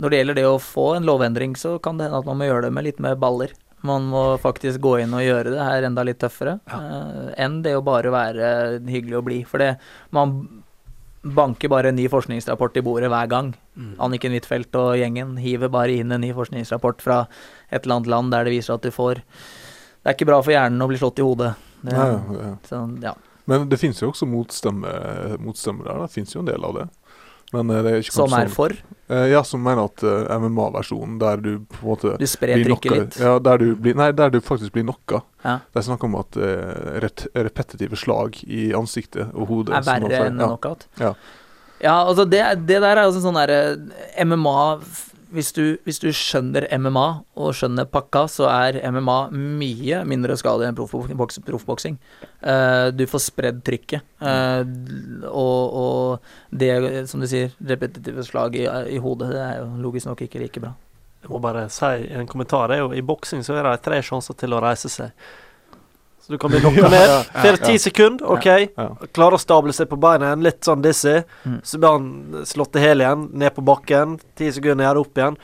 når 0.00 0.10
det 0.10 0.20
gjelder 0.20 0.38
det 0.38 0.46
å 0.48 0.62
få 0.62 0.86
en 0.96 1.06
lovendring, 1.06 1.56
så 1.58 1.76
kan 1.82 1.98
det 1.98 2.08
hende 2.08 2.22
at 2.22 2.28
man 2.28 2.40
må 2.40 2.48
gjøre 2.48 2.66
det 2.66 2.72
med 2.76 2.86
litt 2.86 3.00
mer 3.02 3.18
baller. 3.20 3.52
Man 3.82 4.06
må 4.12 4.22
faktisk 4.38 4.80
gå 4.82 4.96
inn 5.02 5.14
og 5.16 5.24
gjøre 5.24 5.52
det 5.56 5.62
her 5.66 5.86
enda 5.88 6.04
litt 6.06 6.20
tøffere 6.22 6.60
eh, 6.70 7.32
enn 7.42 7.60
det 7.64 7.74
å 7.74 7.82
bare 7.84 8.12
være 8.14 8.50
hyggelig 8.86 9.18
og 9.18 9.24
blid. 9.26 9.48
For 9.50 9.62
det, 9.62 9.72
man 10.14 10.36
banker 11.22 11.70
bare 11.70 11.90
en 11.90 11.98
ny 11.98 12.06
forskningsrapport 12.10 12.78
i 12.78 12.84
bordet 12.86 13.10
hver 13.10 13.26
gang. 13.30 13.50
Mm. 13.74 13.96
Anniken 14.06 14.36
Huitfeldt 14.36 14.78
og 14.78 14.94
gjengen 14.98 15.34
hiver 15.42 15.70
bare 15.72 15.98
inn 15.98 16.14
en 16.14 16.22
ny 16.22 16.30
forskningsrapport 16.36 17.02
fra 17.02 17.18
et 17.70 17.82
eller 17.82 17.98
annet 17.98 18.14
land 18.14 18.34
der 18.34 18.46
det 18.46 18.54
viser 18.54 18.78
at 18.78 18.86
du 18.86 18.94
får 18.94 19.22
Det 19.22 20.10
er 20.10 20.16
ikke 20.16 20.30
bra 20.30 20.40
for 20.42 20.54
hjernen 20.54 20.82
å 20.82 20.88
bli 20.90 20.98
slått 20.98 21.20
i 21.22 21.26
hodet. 21.26 21.52
Det, 21.82 21.94
Ja, 21.94 22.06
ja, 22.14 22.38
ja. 22.38 22.56
Så, 22.66 22.80
ja. 23.02 23.14
Men 23.50 23.68
det 23.70 23.78
finnes 23.78 23.98
jo 24.02 24.12
også 24.12 24.26
motstemme, 24.30 24.90
motstemme 25.42 25.86
der. 25.86 26.04
Det 26.06 26.14
finnes 26.14 26.34
jo 26.34 26.42
en 26.42 26.50
del 26.50 26.64
av 26.66 26.78
det. 26.78 26.88
Men 27.52 27.70
eh, 27.70 27.82
det 27.84 27.92
er 27.92 28.02
ikke 28.04 28.14
Som 28.16 28.32
er 28.32 28.46
sånn- 28.48 28.54
for. 28.54 28.74
Eh, 29.12 29.26
ja, 29.32 29.42
som 29.44 29.60
mener 29.62 29.84
at 29.90 30.02
eh, 30.08 30.30
MMA-versjonen, 30.40 31.18
der 31.20 31.36
du 31.44 31.50
på 31.68 31.82
en 31.82 31.88
måte 31.90 32.14
Du 32.20 32.26
sprer 32.30 32.56
blir 32.56 32.70
trykket 32.72 32.96
litt. 32.96 33.18
Ja, 33.20 33.34
der 33.44 33.58
du, 33.60 33.66
blir, 33.76 33.94
nei, 33.98 34.10
der 34.16 34.32
du 34.32 34.40
faktisk 34.40 34.72
blir 34.72 34.86
knocka. 34.86 35.20
Ja. 35.44 35.58
Det 35.68 35.82
er 35.82 35.86
snakk 35.90 36.06
om 36.08 36.16
at 36.20 36.38
eh, 36.40 36.98
ret, 37.04 37.26
repetitive 37.36 37.98
slag 38.00 38.40
i 38.48 38.70
ansiktet 38.78 39.34
og 39.34 39.50
hodet 39.52 39.76
er 39.76 39.86
verre 39.90 40.24
enn 40.30 40.40
knockout. 40.40 40.86
Ja. 41.02 41.12
Ja, 41.82 41.96
altså 42.06 42.24
det, 42.30 42.40
det 42.68 42.78
der 42.80 42.96
er 42.96 43.08
jo 43.08 43.18
sånn 43.18 43.34
derre 43.36 43.74
MMA 44.24 44.56
hvis 45.32 45.50
du, 45.56 45.62
hvis 45.86 46.00
du 46.02 46.08
skjønner 46.14 46.66
MMA 46.78 47.06
og 47.40 47.54
skjønner 47.56 47.88
pakka, 47.90 48.26
så 48.30 48.48
er 48.52 48.80
MMA 48.92 49.16
mye 49.32 50.02
mindre 50.08 50.36
skadelig 50.40 50.70
enn 50.70 50.78
proffboksing. 50.78 51.48
Prof 51.48 51.68
uh, 51.72 52.88
du 52.92 53.04
får 53.08 53.24
spredd 53.26 53.62
trykket. 53.66 54.04
Uh, 54.20 54.62
og, 55.30 55.76
og 55.82 56.56
det, 56.62 56.72
som 57.10 57.22
du 57.22 57.28
sier, 57.30 57.54
repetitive 57.68 58.24
slag 58.28 58.58
i, 58.60 58.66
i 58.68 59.00
hodet, 59.02 59.32
det 59.32 59.44
er 59.44 59.62
jo 59.62 59.70
logisk 59.88 60.10
nok 60.10 60.24
ikke 60.26 60.44
like 60.44 60.62
bra. 60.62 60.74
Jeg 61.22 61.30
må 61.30 61.38
bare 61.42 61.68
si 61.70 62.08
en 62.10 62.28
kommentar. 62.28 62.74
Jo, 62.76 62.90
I 62.92 63.04
boksing 63.06 63.44
så 63.46 63.56
er 63.56 63.68
det 63.68 63.80
tre 63.84 64.02
sjanser 64.04 64.36
til 64.38 64.56
å 64.56 64.62
reise 64.62 64.90
seg. 64.90 65.14
Så 66.22 66.32
du 66.32 66.38
kan 66.38 66.50
bli 66.50 66.60
lokka 66.62 66.88
ned. 66.92 67.06
Ja, 67.08 67.22
ja, 67.34 67.40
Får 67.42 67.56
ti 67.64 67.78
sekunder, 67.82 68.26
OK. 68.30 68.46
Ja. 68.46 68.88
Klarer 69.12 69.38
å 69.38 69.42
stable 69.42 69.74
seg 69.74 69.90
på 69.90 69.98
beina 70.00 70.30
igjen, 70.30 70.44
litt 70.46 70.62
sånn 70.66 70.84
dizzy. 70.84 71.18
Mm. 71.42 71.56
Så 71.66 71.80
blir 71.82 71.96
han 71.96 72.44
slått 72.48 72.78
i 72.78 72.84
hæl 72.84 73.02
igjen, 73.02 73.26
ned 73.42 73.54
på 73.56 73.64
bakken. 73.66 74.20
Ti 74.38 74.52
sekunder 74.54 74.84
ned, 74.84 75.00
opp 75.02 75.18
igjen. 75.18 75.40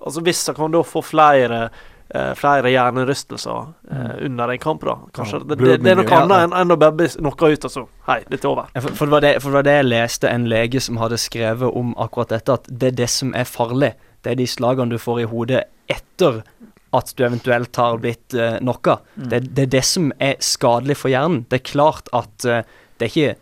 Altså 0.00 0.24
Hvis 0.24 0.42
han 0.48 0.58
kan 0.60 0.76
da 0.76 0.84
få 0.86 1.04
flere 1.04 1.70
Uh, 2.14 2.32
flere 2.34 2.72
hjernerystelser 2.72 3.68
eh, 3.90 4.24
under 4.26 4.50
en 4.50 4.58
kamp, 4.58 4.82
da. 4.82 4.96
Kanskje 5.14 5.38
Ja, 5.38 5.44
det, 5.46 5.56
det, 5.60 5.76
det 5.78 5.92
er 5.92 5.98
noe 6.00 6.16
annet 6.16 6.40
enn, 6.42 6.54
enn 6.58 6.74
å 6.74 6.76
bare 6.80 7.06
knocke 7.12 7.52
ut 7.52 7.66
og 7.68 7.70
så 7.70 7.84
Hei, 8.08 8.16
dette 8.24 8.48
er 8.48 8.50
over. 8.50 8.72
Ja, 8.74 8.82
for, 8.82 8.96
for, 8.98 9.06
det 9.06 9.14
var 9.14 9.22
det, 9.22 9.30
for 9.44 9.54
det 9.54 9.58
var 9.60 9.66
det 9.68 9.74
jeg 9.76 9.86
leste 9.86 10.32
en 10.32 10.48
lege 10.50 10.82
som 10.82 10.98
hadde 10.98 11.20
skrevet 11.22 11.78
om 11.78 11.92
akkurat 12.02 12.32
dette, 12.34 12.56
at 12.58 12.66
det 12.66 12.88
er 12.88 12.96
det 13.04 13.06
som 13.14 13.30
er 13.30 13.46
farlig. 13.46 13.92
Det 14.26 14.32
er 14.32 14.40
de 14.42 14.48
slagene 14.50 14.90
du 14.90 14.98
får 14.98 15.22
i 15.22 15.28
hodet 15.30 15.62
etter 15.86 16.42
at 16.96 17.12
du 17.16 17.24
eventuelt 17.26 17.76
har 17.76 18.00
blitt 18.02 18.34
uh, 18.34 18.56
knocka. 18.58 18.98
Mm. 19.14 19.28
Det, 19.30 19.40
det 19.54 19.66
er 19.66 19.70
det 19.76 19.84
som 19.86 20.10
er 20.18 20.40
skadelig 20.42 20.98
for 21.00 21.12
hjernen. 21.12 21.44
Det 21.50 21.60
er 21.60 21.70
klart 21.72 22.10
at 22.16 22.48
uh, 22.48 22.60
det 22.98 23.06
er 23.06 23.12
ikke 23.12 23.38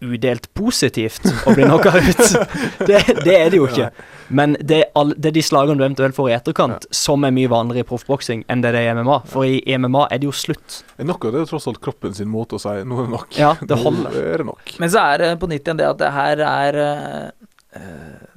udelt 0.00 0.46
positivt 0.56 1.26
å 1.44 1.52
bli 1.52 1.66
knocka 1.68 1.92
ut. 1.98 2.22
det, 2.88 3.02
det 3.24 3.34
er 3.36 3.52
det 3.52 3.58
jo 3.58 3.66
ikke. 3.68 3.90
Men 4.32 4.54
det 4.60 4.78
er, 4.78 4.88
all, 4.96 5.12
det 5.16 5.32
er 5.32 5.36
de 5.36 5.42
slagene 5.44 5.76
du 5.76 5.84
eventuelt 5.84 6.16
får 6.16 6.30
i 6.30 6.34
etterkant, 6.36 6.86
som 6.94 7.26
er 7.26 7.34
mye 7.34 7.50
vanligere 7.50 7.84
i 7.84 7.88
proffboksing 7.88 8.44
enn 8.50 8.64
det 8.64 8.72
det 8.76 8.84
er 8.86 8.94
i 8.94 9.02
MMA. 9.02 9.18
For 9.30 9.44
i 9.44 9.76
MMA 9.76 10.06
er 10.08 10.22
det 10.22 10.30
jo 10.30 10.34
slutt. 10.36 10.80
Av 10.96 11.04
det 11.04 11.32
er 11.34 11.40
jo 11.42 11.48
tross 11.50 11.68
alt 11.70 11.82
kroppen 11.84 12.16
sin 12.16 12.30
måte 12.32 12.56
å 12.56 12.62
si 12.62 12.72
nå 12.80 13.02
er 13.02 13.08
det 13.08 13.14
nok. 13.16 13.38
Ja, 13.38 13.52
det 13.60 13.80
holder. 13.82 14.08
Nå 14.14 14.24
er 14.24 14.44
det 14.44 14.48
nok. 14.52 14.74
Men 14.80 14.92
så 14.94 15.04
er 15.04 15.24
det 15.24 15.30
på 15.42 15.50
nytt 15.50 15.66
igjen 15.66 15.82
det 15.82 15.88
at 15.90 16.00
det 16.00 16.12
her 16.16 16.44
er 16.46 16.80
eh, 16.86 18.29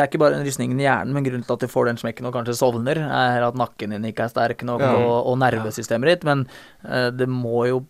Det 0.00 0.06
er 0.06 0.10
ikke 0.14 0.22
bare 0.24 0.40
rysningen 0.40 0.80
i 0.80 0.86
hjernen, 0.88 1.12
men 1.12 1.28
grunnen 1.28 1.44
til 1.44 1.58
at 1.58 1.60
du 1.60 1.68
får 1.68 1.90
den 1.92 2.00
smekken 2.00 2.30
og 2.30 2.32
kanskje 2.40 2.56
sovner, 2.56 2.96
er 3.04 3.44
at 3.50 3.60
nakken 3.60 3.92
din 3.92 4.08
ikke 4.08 4.24
er 4.30 4.32
sterk 4.32 4.64
nok, 4.64 4.80
Ja. 4.80 4.94
og, 4.96 5.26
og 5.34 5.40
nervesystemet 5.44 6.14
ditt. 6.14 6.24
Men 6.24 6.46
uh, 6.88 7.10
det 7.12 7.28
må 7.28 7.66
jo 7.68 7.82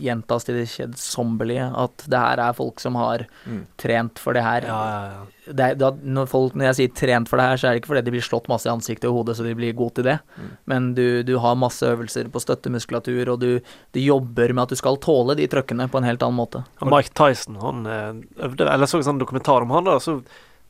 gjentas 0.00 0.46
til 0.48 0.56
det 0.56 0.70
kjedsommelige 0.72 1.66
at 1.76 2.04
det 2.08 2.16
her 2.16 2.40
er 2.40 2.54
folk 2.56 2.80
som 2.80 2.94
har 2.96 3.26
Mm. 3.46 3.66
trent 3.76 4.18
for 4.18 4.32
det 4.32 4.42
her. 4.42 4.62
Ja, 4.64 4.78
ja, 4.88 5.10
ja. 5.12 5.52
Det 5.52 5.60
er, 5.66 5.74
da, 5.78 5.90
når, 6.02 6.26
folk, 6.32 6.54
når 6.56 6.64
jeg 6.72 6.76
sier 6.78 6.94
trent 6.96 7.28
for 7.28 7.36
det 7.36 7.44
her, 7.46 7.56
så 7.60 7.68
er 7.68 7.74
det 7.76 7.82
ikke 7.82 7.90
fordi 7.92 8.02
de 8.08 8.14
blir 8.16 8.24
slått 8.24 8.48
masse 8.48 8.66
i 8.66 8.72
ansiktet 8.72 9.04
og 9.10 9.18
hodet 9.20 9.36
så 9.36 9.44
de 9.44 9.52
blir 9.54 9.76
gode 9.76 9.94
til 10.00 10.04
det. 10.08 10.16
Mm. 10.40 10.48
Men 10.72 10.88
du, 10.96 11.22
du 11.28 11.34
har 11.44 11.54
masse 11.60 11.84
øvelser 11.86 12.32
på 12.32 12.40
støttemuskulatur, 12.42 13.28
og 13.34 13.38
du, 13.44 13.60
du 13.92 14.00
jobber 14.00 14.52
med 14.56 14.64
at 14.64 14.72
du 14.72 14.76
skal 14.80 14.96
tåle 14.96 15.36
de 15.36 15.46
trøkkene 15.46 15.90
på 15.92 16.00
en 16.00 16.08
helt 16.08 16.24
annen 16.24 16.40
måte. 16.40 16.64
Mike 16.82 17.12
Tyson 17.14 17.60
han 17.60 17.84
eh, 17.86 18.10
øvde 18.48 18.64
Eller 18.66 18.86
jeg 18.88 18.94
så 18.96 19.02
en 19.04 19.08
sånn 19.12 19.20
dokumentar 19.22 19.62
om 19.62 19.70
han, 19.76 19.84
da. 19.84 19.98
Så 20.00 20.22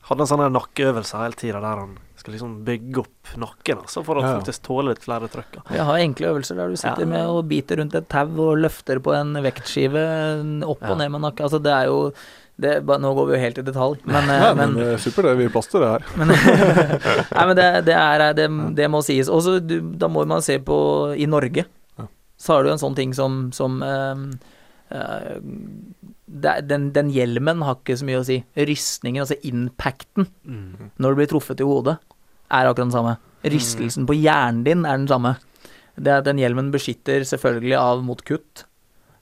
hadde 0.07 0.23
en 0.23 0.29
sånn 0.31 0.45
nakkeøvelse 0.55 1.19
hele 1.19 1.35
tida 1.39 1.59
der 1.63 1.81
han 1.83 1.97
skal 2.17 2.33
liksom 2.33 2.53
bygge 2.65 3.01
opp 3.03 3.33
nakken 3.37 3.77
altså, 3.83 4.01
for 4.07 4.17
å 4.17 4.23
Ja. 4.23 4.33
faktisk 4.39 4.63
tåle 4.65 4.89
litt 4.93 5.03
flere 5.03 5.27
trøkker. 5.29 5.61
Vi 5.69 5.77
har 5.77 5.99
enkle 6.01 6.31
øvelser 6.33 6.55
der 6.57 6.69
du 6.69 6.75
sitter 6.79 7.03
Ja. 7.05 7.11
med 7.11 7.25
og 7.29 7.45
biter 7.47 7.77
rundt 7.77 7.93
et 7.95 8.07
tau 8.09 8.25
og 8.49 8.57
løfter 8.57 8.99
på 9.03 9.13
en 9.13 9.33
vektskive 9.43 10.01
opp 10.65 10.81
Ja. 10.81 10.91
og 10.91 10.97
ned 10.97 11.11
med 11.11 11.21
nakken. 11.21 11.45
Altså, 11.45 11.61
det 11.61 11.71
er 11.71 11.85
jo 11.91 12.11
det, 12.59 12.83
Nå 12.87 13.13
går 13.13 13.27
vi 13.27 13.33
jo 13.35 13.39
helt 13.43 13.57
i 13.59 13.61
detalj, 13.61 13.99
men, 14.05 14.25
ja, 14.33 14.53
men, 14.55 14.73
men 14.73 14.93
eh, 14.95 14.97
super, 14.97 15.21
det. 15.29 15.37
Vi 15.37 15.43
har 15.43 15.51
plass 15.53 15.67
til 15.69 15.79
det 15.79 15.89
her. 15.91 16.03
men, 16.17 16.27
Nei, 17.37 17.45
men 17.45 17.55
det, 17.55 17.67
det 17.85 17.93
er 17.95 18.33
det, 18.33 18.47
det 18.75 18.87
må 18.89 19.03
sies. 19.05 19.29
Og 19.29 19.45
da 19.99 20.07
må 20.09 20.25
man 20.25 20.41
se 20.41 20.57
på 20.57 21.13
I 21.15 21.27
Norge 21.29 21.65
Ja. 21.99 22.07
så 22.35 22.53
har 22.55 22.63
du 22.63 22.71
en 22.71 22.79
sånn 22.81 22.95
ting 22.95 23.13
som, 23.13 23.51
som 23.53 23.77
eh, 23.83 24.15
er- 24.91 26.61
den, 26.67 26.91
den 26.93 27.09
hjelmen 27.11 27.61
har 27.63 27.75
ikke 27.79 27.97
så 27.97 28.05
mye 28.07 28.19
å 28.21 28.25
si. 28.27 28.43
Rystningen, 28.55 29.23
altså 29.23 29.37
impacten 29.47 30.27
Mm. 30.45 30.91
når 30.99 31.09
du 31.09 31.15
blir 31.15 31.27
truffet 31.31 31.59
i 31.59 31.67
hodet, 31.67 31.97
er 32.51 32.65
akkurat 32.67 32.75
den 32.85 32.91
samme. 32.91 33.17
Rystelsen 33.43 34.05
på 34.07 34.15
hjernen 34.15 34.63
din 34.63 34.85
er 34.85 34.97
den 34.97 35.07
samme. 35.07 35.37
Det 35.97 36.07
er 36.11 36.17
at 36.19 36.25
Den 36.25 36.37
hjelmen 36.37 36.71
beskytter 36.71 37.21
selvfølgelig 37.25 37.77
av 37.79 38.03
mot 38.03 38.23
kutt, 38.23 38.63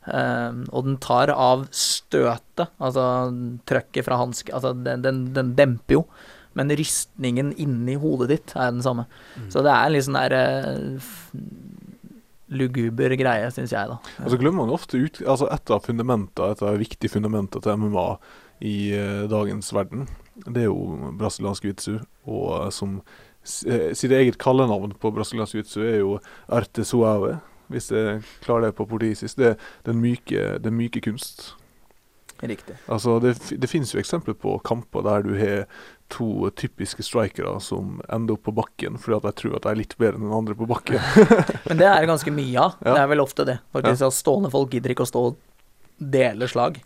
Uh, 0.06 0.62
og 0.70 0.84
den 0.86 0.98
tar 1.02 1.32
av 1.34 1.64
støtet, 1.74 2.68
altså 2.80 3.34
trøkket 3.66 4.06
fra 4.06 4.20
hanske 4.20 4.54
Altså, 4.54 4.70
den, 4.86 5.02
den, 5.02 5.34
den 5.34 5.56
demper 5.58 5.96
jo, 5.96 6.06
men 6.54 6.70
rystningen 6.70 7.50
inni 7.58 7.96
hodet 7.98 8.28
ditt 8.30 8.54
er 8.56 8.70
den 8.70 8.84
samme. 8.86 9.08
Mm. 9.36 9.48
Så 9.50 9.64
det 9.66 9.72
er 9.74 9.90
litt 9.90 10.06
sånn 10.06 10.20
der 10.20 10.36
eh, 10.38 11.00
f- 11.02 11.32
luguber 12.48 13.16
greie, 13.18 13.50
syns 13.54 13.74
jeg, 13.74 13.90
da. 13.90 13.98
Altså 14.22 14.38
glemmer 14.42 14.66
man 14.66 14.74
ofte 14.76 15.00
ut 15.02 15.22
altså 15.26 15.50
Et 15.54 15.72
av 15.74 15.82
fundamentene, 15.86 16.52
et 16.54 16.62
av 16.66 16.78
viktige 16.80 17.14
fundamenter 17.16 17.64
til 17.64 17.80
MMA 17.82 18.08
i 18.66 18.76
uh, 18.96 19.24
dagens 19.30 19.74
verden, 19.76 20.06
det 20.46 20.64
er 20.64 20.70
jo 20.70 21.12
brasiliansk 21.20 21.66
jiu-jitsu. 21.66 21.98
Og 22.32 22.46
eh, 22.56 22.70
som 22.72 22.96
eh, 23.68 23.92
sitt 23.96 24.14
eget 24.16 24.38
kallenavn 24.42 24.96
på 25.00 25.12
brasiliansk 25.16 25.58
jiu-jitsu 25.58 25.84
er 25.84 26.00
jo 26.00 26.18
arte 26.48 26.86
suave, 26.88 27.38
hvis 27.72 27.92
jeg 27.92 28.24
klarer 28.46 28.70
det 28.70 28.78
på 28.78 28.88
portugisisk. 28.90 29.38
Det 29.38 29.54
er 29.54 29.70
den 29.88 30.02
myke, 30.04 30.58
den 30.64 30.76
myke 30.78 31.04
kunst. 31.04 31.54
Riktig. 32.44 32.76
Altså 32.92 33.20
det, 33.24 33.38
det 33.62 33.70
finnes 33.72 33.94
jo 33.94 34.00
eksempler 34.02 34.36
på 34.36 34.58
kamper 34.68 35.06
der 35.06 35.24
du 35.24 35.36
har 35.40 35.64
to 36.14 36.50
typiske 36.56 37.04
strikere 37.04 37.56
som 37.64 38.00
ender 38.14 38.38
opp 38.38 38.46
på 38.46 38.54
bakken 38.56 39.00
fordi 39.02 39.18
at 39.18 39.30
jeg 39.30 39.38
tror 39.42 39.56
at 39.58 39.66
jeg 39.66 39.74
er 39.74 39.80
litt 39.80 39.96
bedre 39.98 40.20
enn 40.20 40.28
den 40.28 40.36
andre 40.38 40.58
på 40.58 40.68
bakken. 40.70 41.00
Men 41.70 41.80
det 41.82 41.88
er 41.90 42.04
det 42.04 42.10
ganske 42.12 42.34
mye 42.36 42.62
av. 42.62 42.76
Ja. 42.82 42.92
Det 42.92 43.02
er 43.02 43.12
vel 43.14 43.24
ofte 43.24 43.48
det. 43.48 43.58
Faktisk 43.76 44.08
at 44.10 44.18
Stående 44.18 44.52
folk 44.54 44.76
gidder 44.76 44.94
ikke 44.94 45.08
å 45.08 45.10
stå 45.10 45.24
og 45.32 45.40
dele 45.98 46.50
slag. 46.52 46.78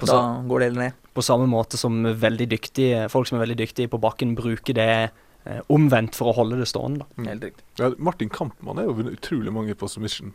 På 0.00 0.08
Da 0.08 0.20
går 0.48 0.64
det 0.64 0.70
ned. 0.78 1.00
På 1.12 1.22
samme 1.22 1.48
måte 1.50 1.76
som 1.80 1.98
veldig 2.04 2.46
dyktige, 2.54 3.08
folk 3.12 3.28
som 3.28 3.36
er 3.38 3.44
veldig 3.44 3.58
dyktige 3.64 3.90
på 3.92 4.00
bakken, 4.00 4.36
bruker 4.38 4.76
det 4.76 4.92
eh, 5.10 5.60
omvendt 5.68 6.16
for 6.16 6.30
å 6.30 6.36
holde 6.38 6.60
det 6.60 6.68
stående. 6.70 7.02
Da. 7.02 7.18
Mm. 7.18 7.28
Helt 7.32 7.48
riktig. 7.48 7.66
Ja, 7.82 7.90
Martin 7.98 8.30
Kampmann 8.32 8.80
er 8.80 8.88
jo 8.88 8.96
vunnet 9.00 9.18
utrolig 9.18 9.52
mange 9.52 9.76
på 9.76 9.90
submission. 9.90 10.32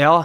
Ja, 0.00 0.24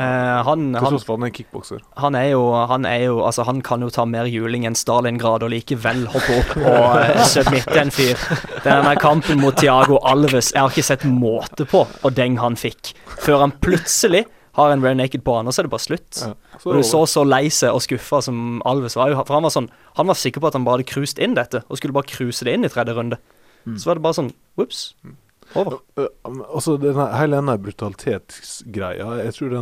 eh, 0.00 0.40
han, 0.46 0.64
han, 0.74 0.96
han 0.96 1.26
er 1.26 1.32
kickbokser. 1.36 1.82
han 2.00 2.16
er 2.18 2.30
jo 2.32 2.42
Han 2.70 2.88
er 2.88 3.04
jo 3.04 3.20
Altså, 3.26 3.44
han 3.48 3.60
kan 3.66 3.84
jo 3.84 3.90
ta 3.92 4.06
mer 4.08 4.28
juling 4.30 4.66
enn 4.68 4.78
Stalingrad 4.78 5.44
og 5.46 5.52
likevel 5.52 6.06
hoppe 6.10 6.40
opp 6.40 6.56
og 6.58 6.96
uh, 6.96 7.22
submitte 7.32 7.76
en 7.80 7.92
fyr. 7.94 8.18
Denne 8.64 8.96
kampen 9.00 9.40
mot 9.42 9.56
Tiago 9.56 10.00
Alves 10.08 10.52
Jeg 10.54 10.62
har 10.62 10.74
ikke 10.74 10.88
sett 10.90 11.06
måte 11.06 11.68
på 11.68 11.84
og 11.86 12.12
deng 12.16 12.38
han 12.40 12.56
fikk, 12.58 12.94
før 13.20 13.44
han 13.44 13.56
plutselig 13.62 14.24
har 14.58 14.72
en 14.72 14.82
rear 14.82 14.96
naked 14.98 15.22
på 15.24 15.34
han, 15.36 15.46
og 15.46 15.54
så 15.54 15.62
er 15.62 15.68
det 15.68 15.72
bare 15.72 15.84
slutt. 15.84 16.20
Ja. 16.20 16.32
Og 16.64 16.80
du 16.80 16.82
så 16.86 17.04
så 17.08 17.22
lei 17.24 17.44
seg 17.54 17.74
og 17.74 17.82
skuffa 17.84 18.20
som 18.24 18.60
Alves 18.68 18.96
var. 18.98 19.14
For 19.22 19.36
han 19.36 19.46
var 19.46 19.54
sånn 19.54 19.70
Han 19.98 20.10
var 20.10 20.18
sikker 20.18 20.42
på 20.42 20.50
at 20.50 20.56
han 20.58 20.66
bare 20.66 20.80
hadde 20.80 20.90
cruised 20.90 21.20
inn 21.22 21.36
dette, 21.38 21.62
og 21.68 21.80
skulle 21.80 21.96
bare 21.96 22.10
cruise 22.10 22.44
det 22.46 22.56
inn 22.56 22.66
i 22.66 22.72
tredje 22.72 22.96
runde. 22.96 23.20
Mm. 23.64 23.76
Så 23.78 23.90
var 23.90 23.98
det 23.98 24.04
bare 24.06 24.18
sånn 24.18 24.32
Ops. 24.60 24.90
Uh, 25.56 25.80
um, 26.28 26.44
altså 26.46 26.76
denne, 26.78 27.08
Hele 27.18 27.40
denne 27.40 27.56
brutalitetsgreia 27.58 29.08
jeg 29.24 29.34
tror, 29.34 29.56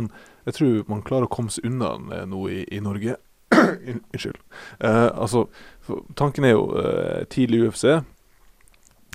jeg 0.45 0.57
tror 0.59 0.83
man 0.91 1.01
klarer 1.07 1.25
å 1.25 1.33
komme 1.33 1.49
seg 1.53 1.65
unna 1.65 1.95
den 1.97 2.13
eh, 2.13 2.27
nå 2.29 2.43
i, 2.51 2.61
i 2.77 2.83
Norge. 2.83 3.17
Unnskyld. 3.57 4.37
Uh, 4.77 5.09
altså, 5.13 5.47
tanken 6.19 6.45
er 6.45 6.53
jo 6.53 6.69
uh, 6.77 7.25
tidlig 7.33 7.65
UFC 7.65 7.99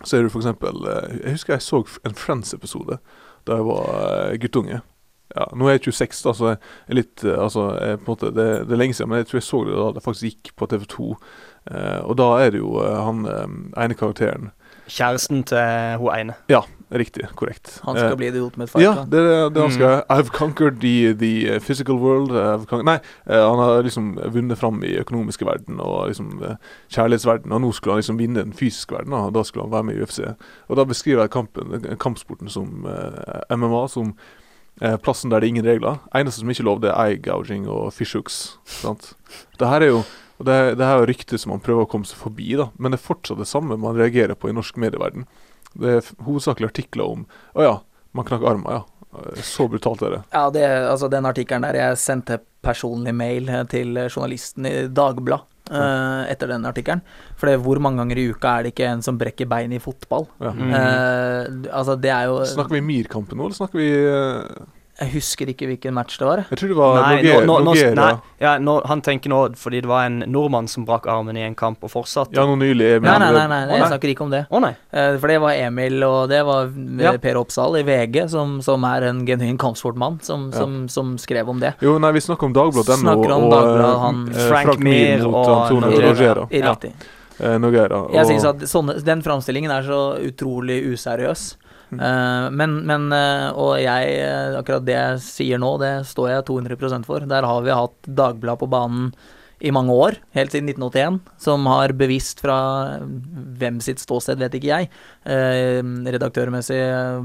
så 0.03 0.17
er 0.17 0.25
du 0.25 0.33
eksempel 0.33 0.89
eh, 0.91 1.21
Jeg 1.23 1.37
husker 1.37 1.55
jeg 1.55 1.63
så 1.63 1.85
en 2.05 2.19
Friends-episode 2.19 2.99
da 3.45 3.59
jeg 3.59 3.67
var 3.69 3.89
uh, 3.93 4.35
guttunge. 4.41 4.79
Ja, 5.35 5.45
nå 5.53 5.67
er 5.69 5.75
jeg 5.77 5.93
26, 5.93 6.21
da, 6.25 6.33
så 6.33 6.47
jeg 6.49 6.61
er 6.89 6.97
litt 6.97 7.25
Altså, 7.29 7.67
jeg, 7.77 7.99
måte, 8.07 8.31
det, 8.33 8.47
det 8.65 8.73
er 8.73 8.81
lenge 8.81 8.97
siden, 8.97 9.11
men 9.13 9.21
jeg 9.21 9.29
tror 9.29 9.39
jeg 9.41 9.45
så 9.45 9.61
det 9.67 9.75
da 9.77 9.89
det 9.93 10.05
faktisk 10.05 10.31
gikk 10.31 10.53
på 10.57 10.69
TV2. 10.71 11.09
Eh, 11.75 12.01
og 12.09 12.17
da 12.21 12.29
er 12.41 12.55
det 12.55 12.63
jo 12.63 12.79
han 12.81 13.27
ene 13.29 13.97
karakteren 13.99 14.49
Kjæresten 14.89 15.45
til 15.45 15.97
hun 15.99 16.11
ene. 16.19 16.35
Riktig, 16.95 17.25
korrekt. 17.35 17.81
Han 17.85 17.97
skal 17.97 18.11
Eh, 18.13 18.17
bli 18.17 18.29
the 18.31 18.43
ultimate 18.43 18.71
fighter. 18.71 18.93
ja, 18.93 19.05
det 19.05 19.19
er 19.21 19.49
det 19.49 19.63
han 19.63 19.71
Mm. 19.71 19.71
skal. 19.71 20.03
I've 20.11 20.29
conquered 20.31 20.77
the, 20.81 21.13
the 21.15 21.59
physical 21.61 21.97
world. 21.97 22.31
I've 22.31 22.83
Nei, 22.85 22.99
eh, 23.27 23.49
han 23.51 23.59
har 23.59 23.83
liksom 23.83 24.19
vunnet 24.33 24.59
fram 24.59 24.83
i 24.85 24.93
økonomiske 25.01 25.45
verden 25.47 25.81
og 25.81 26.09
liksom 26.09 26.43
eh, 26.45 26.55
kjærlighetsverden, 26.93 27.53
og 27.53 27.61
nå 27.61 27.73
skulle 27.73 27.93
han 27.95 27.99
liksom 27.99 28.19
vinne 28.19 28.45
den 28.45 28.53
fysiske 28.53 28.93
verden, 28.95 29.13
og 29.13 29.33
da 29.35 29.43
skulle 29.43 29.65
han 29.65 29.73
være 29.73 29.83
med 29.85 29.97
i 29.97 30.03
UFC. 30.03 30.21
Og 30.69 30.77
da 30.77 30.85
beskriver 30.85 31.21
jeg 31.23 31.31
kampen, 31.31 31.97
kampsporten 31.99 32.49
som 32.49 32.87
eh, 32.87 33.57
MMA, 33.57 33.89
som 33.89 34.15
eh, 34.83 34.97
plassen 34.97 35.31
der 35.31 35.41
det 35.41 35.47
er 35.47 35.49
ingen 35.57 35.67
regler. 35.67 35.99
Eneste 36.15 36.41
som 36.41 36.51
ikke 36.51 36.61
er 36.61 36.65
lov, 36.65 36.81
det 36.81 36.91
er 36.91 37.05
eye 37.05 37.17
gouging 37.17 37.67
og 37.69 37.93
fishhooks. 37.93 38.59
Sant? 38.67 39.15
Det 39.59 39.69
her 39.69 39.81
er 39.83 39.87
jo 39.87 40.03
og 40.39 40.49
det, 40.49 40.57
det 40.79 40.87
her 40.87 40.99
er 40.99 41.05
jo 41.05 41.11
ryktet 41.13 41.43
som 41.43 41.55
man 41.55 41.63
prøver 41.65 41.87
å 41.87 41.91
komme 41.91 42.09
seg 42.09 42.19
forbi, 42.21 42.51
da. 42.59 42.69
men 42.79 42.95
det 42.95 43.01
er 43.01 43.07
fortsatt 43.07 43.41
det 43.41 43.51
samme 43.51 43.79
man 43.81 43.99
reagerer 43.99 44.39
på 44.39 44.51
i 44.51 44.57
norsk 44.57 44.79
medieverden. 44.83 45.29
Det 45.75 45.97
er 45.99 46.11
hovedsakelig 46.23 46.69
artikler 46.71 47.17
om 47.17 47.25
Å 47.59 47.65
ja, 47.65 47.73
man 48.15 48.27
knakk 48.29 48.45
armen, 48.47 48.69
ja. 48.71 49.09
Eh, 49.15 49.41
Så 49.43 49.67
brutalt 49.71 50.05
er 50.07 50.19
det. 50.19 50.21
Ja, 50.35 50.45
det, 50.55 50.67
altså 50.91 51.09
den 51.11 51.27
artikkelen 51.27 51.67
der 51.67 51.81
Jeg 51.81 51.99
sendte 51.99 52.39
personlig 52.63 53.15
mail 53.15 53.51
eh, 53.51 53.65
til 53.71 53.99
journalisten 54.07 54.71
i 54.71 54.77
Dagbladet 54.87 55.51
uh, 55.71 56.25
etter 56.31 56.51
den 56.51 56.67
artikkelen. 56.69 57.03
For 57.41 57.49
det, 57.49 57.59
hvor 57.65 57.81
mange 57.83 58.03
ganger 58.03 58.21
i 58.21 58.29
uka 58.33 58.57
er 58.59 58.67
det 58.67 58.75
ikke 58.75 58.89
en 58.91 59.05
som 59.05 59.19
brekker 59.21 59.49
bein 59.51 59.75
i 59.75 59.83
fotball? 59.83 60.27
Ja. 60.43 60.53
Mm. 60.53 60.73
Uh, 60.73 61.69
altså, 61.71 61.97
det 62.01 62.13
er 62.13 62.31
jo 62.31 62.41
Snakker 62.55 62.79
vi 62.79 62.85
Mir-kampen 62.85 63.41
nå, 63.41 63.49
eller 63.49 63.59
snakker 63.59 63.81
vi 63.81 63.91
eh, 63.91 64.65
Jeg 65.01 65.11
husker 65.11 65.47
ikke 65.51 65.67
hvilken 65.67 65.93
match 65.93 66.19
det 66.21 66.27
var. 66.27 66.45
Jeg 66.51 66.59
tror 66.61 66.69
det 66.71 66.77
var 66.79 66.95
Nei, 67.03 67.15
Noguera. 67.17 67.47
nå- 67.47 67.59
nå- 67.65 67.75
nå- 67.75 67.95
nei. 67.99 68.13
Ja, 68.41 68.59
nå, 68.63 68.75
han 68.87 69.01
tenker 69.03 69.29
nå 69.29 69.41
fordi 69.59 69.81
det 69.83 69.87
var 69.91 70.05
en 70.07 70.21
nordmann 70.31 70.69
som 70.69 70.85
brakk 70.87 71.09
armen 71.11 71.37
i 71.37 71.43
en 71.43 71.55
kamp 71.57 71.83
og 71.83 71.91
fortsatte. 71.91 72.33
Ja, 72.33 72.45
nå 72.47 72.55
nylig. 72.57 72.97
Emil. 72.99 73.11
Nei, 73.11 73.19
nei, 73.19 73.33
nei, 73.33 73.47
nei, 73.49 73.67
nei 73.67 73.79
jeg 73.81 73.89
snakker 73.91 74.13
ikke 74.15 74.21
om 74.23 74.31
det. 74.31 74.47
Å 74.53 74.61
nei. 74.63 74.71
Eh, 74.93 75.17
for 75.19 75.27
det 75.27 75.41
var 75.41 75.51
Emil, 75.51 75.99
og 76.05 76.29
det 76.29 76.45
var 76.47 76.67
eh, 76.71 77.03
Ja. 77.03 77.13
Per 77.19 77.35
Oppsal 77.43 77.75
i 77.81 77.83
VG, 77.83 78.29
som, 78.31 78.61
som 78.63 78.85
er 78.85 79.03
en 79.11 79.25
genuin 79.27 79.59
kampsportmann, 79.59 80.21
som, 80.23 80.51
Ja. 80.53 80.59
som, 80.61 80.89
som 80.89 81.19
skrev 81.19 81.49
om 81.49 81.59
det. 81.59 81.75
Jo, 81.83 81.99
nei, 81.99 82.13
vi 82.13 82.21
snakker 82.21 82.45
om 82.47 82.53
Dagbladet 82.55 82.95
ennå, 83.01 83.17
om 83.19 83.19
og 83.19 83.51
Dagbladet, 83.51 83.91
eh, 83.91 83.99
han- 83.99 84.29
eh, 84.33 84.49
Frank 84.49 84.79
Mir 84.79 85.19
mot 85.25 85.35
og 85.49 85.73
Antonio. 85.73 86.01
Rogera. 86.07 86.49
Riktig. 86.49 86.93
Eh, 87.41 87.59
Noguera. 87.59 88.13
Jeg 88.15 88.27
synes 88.27 88.45
at 88.45 88.57
sånne, 88.71 89.03
den 89.03 89.21
framstillingen 89.21 89.73
er 89.73 89.83
så 89.83 90.17
utrolig 90.23 90.85
useriøs. 90.93 91.57
Mm. 91.97 92.03
Eh, 92.09 92.49
men, 92.59 92.75
men 92.89 93.07
eh, 93.15 93.47
Og 93.61 93.77
jeg, 93.83 94.19
eh, 94.25 94.59
akkurat 94.59 94.85
det 94.87 94.97
jeg 94.97 95.23
sier 95.25 95.63
nå, 95.63 95.77
det 95.83 95.95
står 96.11 96.31
jeg 96.33 96.47
200% 96.51 97.09
for. 97.09 97.25
Der 97.31 97.47
har 97.49 97.65
vi 97.65 97.75
hatt 97.75 97.97
Dagbladet 98.09 98.63
på 98.65 98.71
banen 98.73 99.15
i 99.65 99.71
mange 99.73 99.95
år, 99.97 100.17
helt 100.37 100.53
siden 100.53 100.67
1981, 100.69 101.21
som 101.41 101.65
har 101.71 101.95
bevisst 101.97 102.43
fra 102.43 102.57
hvem 103.01 103.79
sitt 103.81 104.03
ståsted, 104.03 104.43
vet 104.43 104.59
ikke 104.59 104.69
jeg, 104.69 104.91
redaktørmessig 105.25 106.81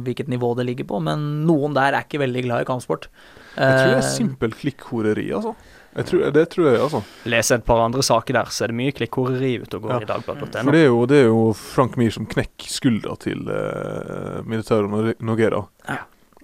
hvilket 0.06 0.30
nivå 0.32 0.54
det 0.56 0.70
ligger 0.70 0.88
på, 0.88 1.02
men 1.04 1.26
noen 1.50 1.76
der 1.76 1.98
er 1.98 2.06
ikke 2.06 2.22
veldig 2.22 2.46
glad 2.46 2.64
i 2.64 2.70
kampsport. 2.70 3.10
Jeg 3.58 3.82
tror 3.82 3.92
det 3.92 3.98
er 3.98 4.08
simpelt 4.14 4.56
klikkhoreri, 4.62 5.26
altså. 5.36 5.58
Jeg 5.96 6.06
tror, 6.06 6.32
det 6.32 6.44
tror 6.54 6.68
jeg, 6.70 6.80
altså. 6.86 7.00
Lese 7.26 7.56
et 7.58 7.64
par 7.66 7.80
andre 7.84 8.04
saker 8.06 8.34
der, 8.38 8.52
så 8.54 8.64
er 8.64 8.68
det 8.72 8.78
mye 8.78 8.94
klikkhoreri 8.94 9.56
ute 9.64 9.80
og 9.80 9.88
går 9.88 9.92
Ja. 9.96 10.00
i 10.04 10.10
Dagbladet.no. 10.12 10.64
For 10.64 10.72
det 10.76 10.82
er 10.84 10.86
jo, 10.92 11.00
det 11.10 11.18
er 11.18 11.28
jo 11.32 11.42
Frank 11.58 11.98
Mir 11.98 12.12
som 12.14 12.28
knekker 12.30 12.70
skuldra 12.70 13.16
til 13.20 13.42
uh, 13.50 14.40
militæret 14.46 15.18
Noguera. 15.20 15.64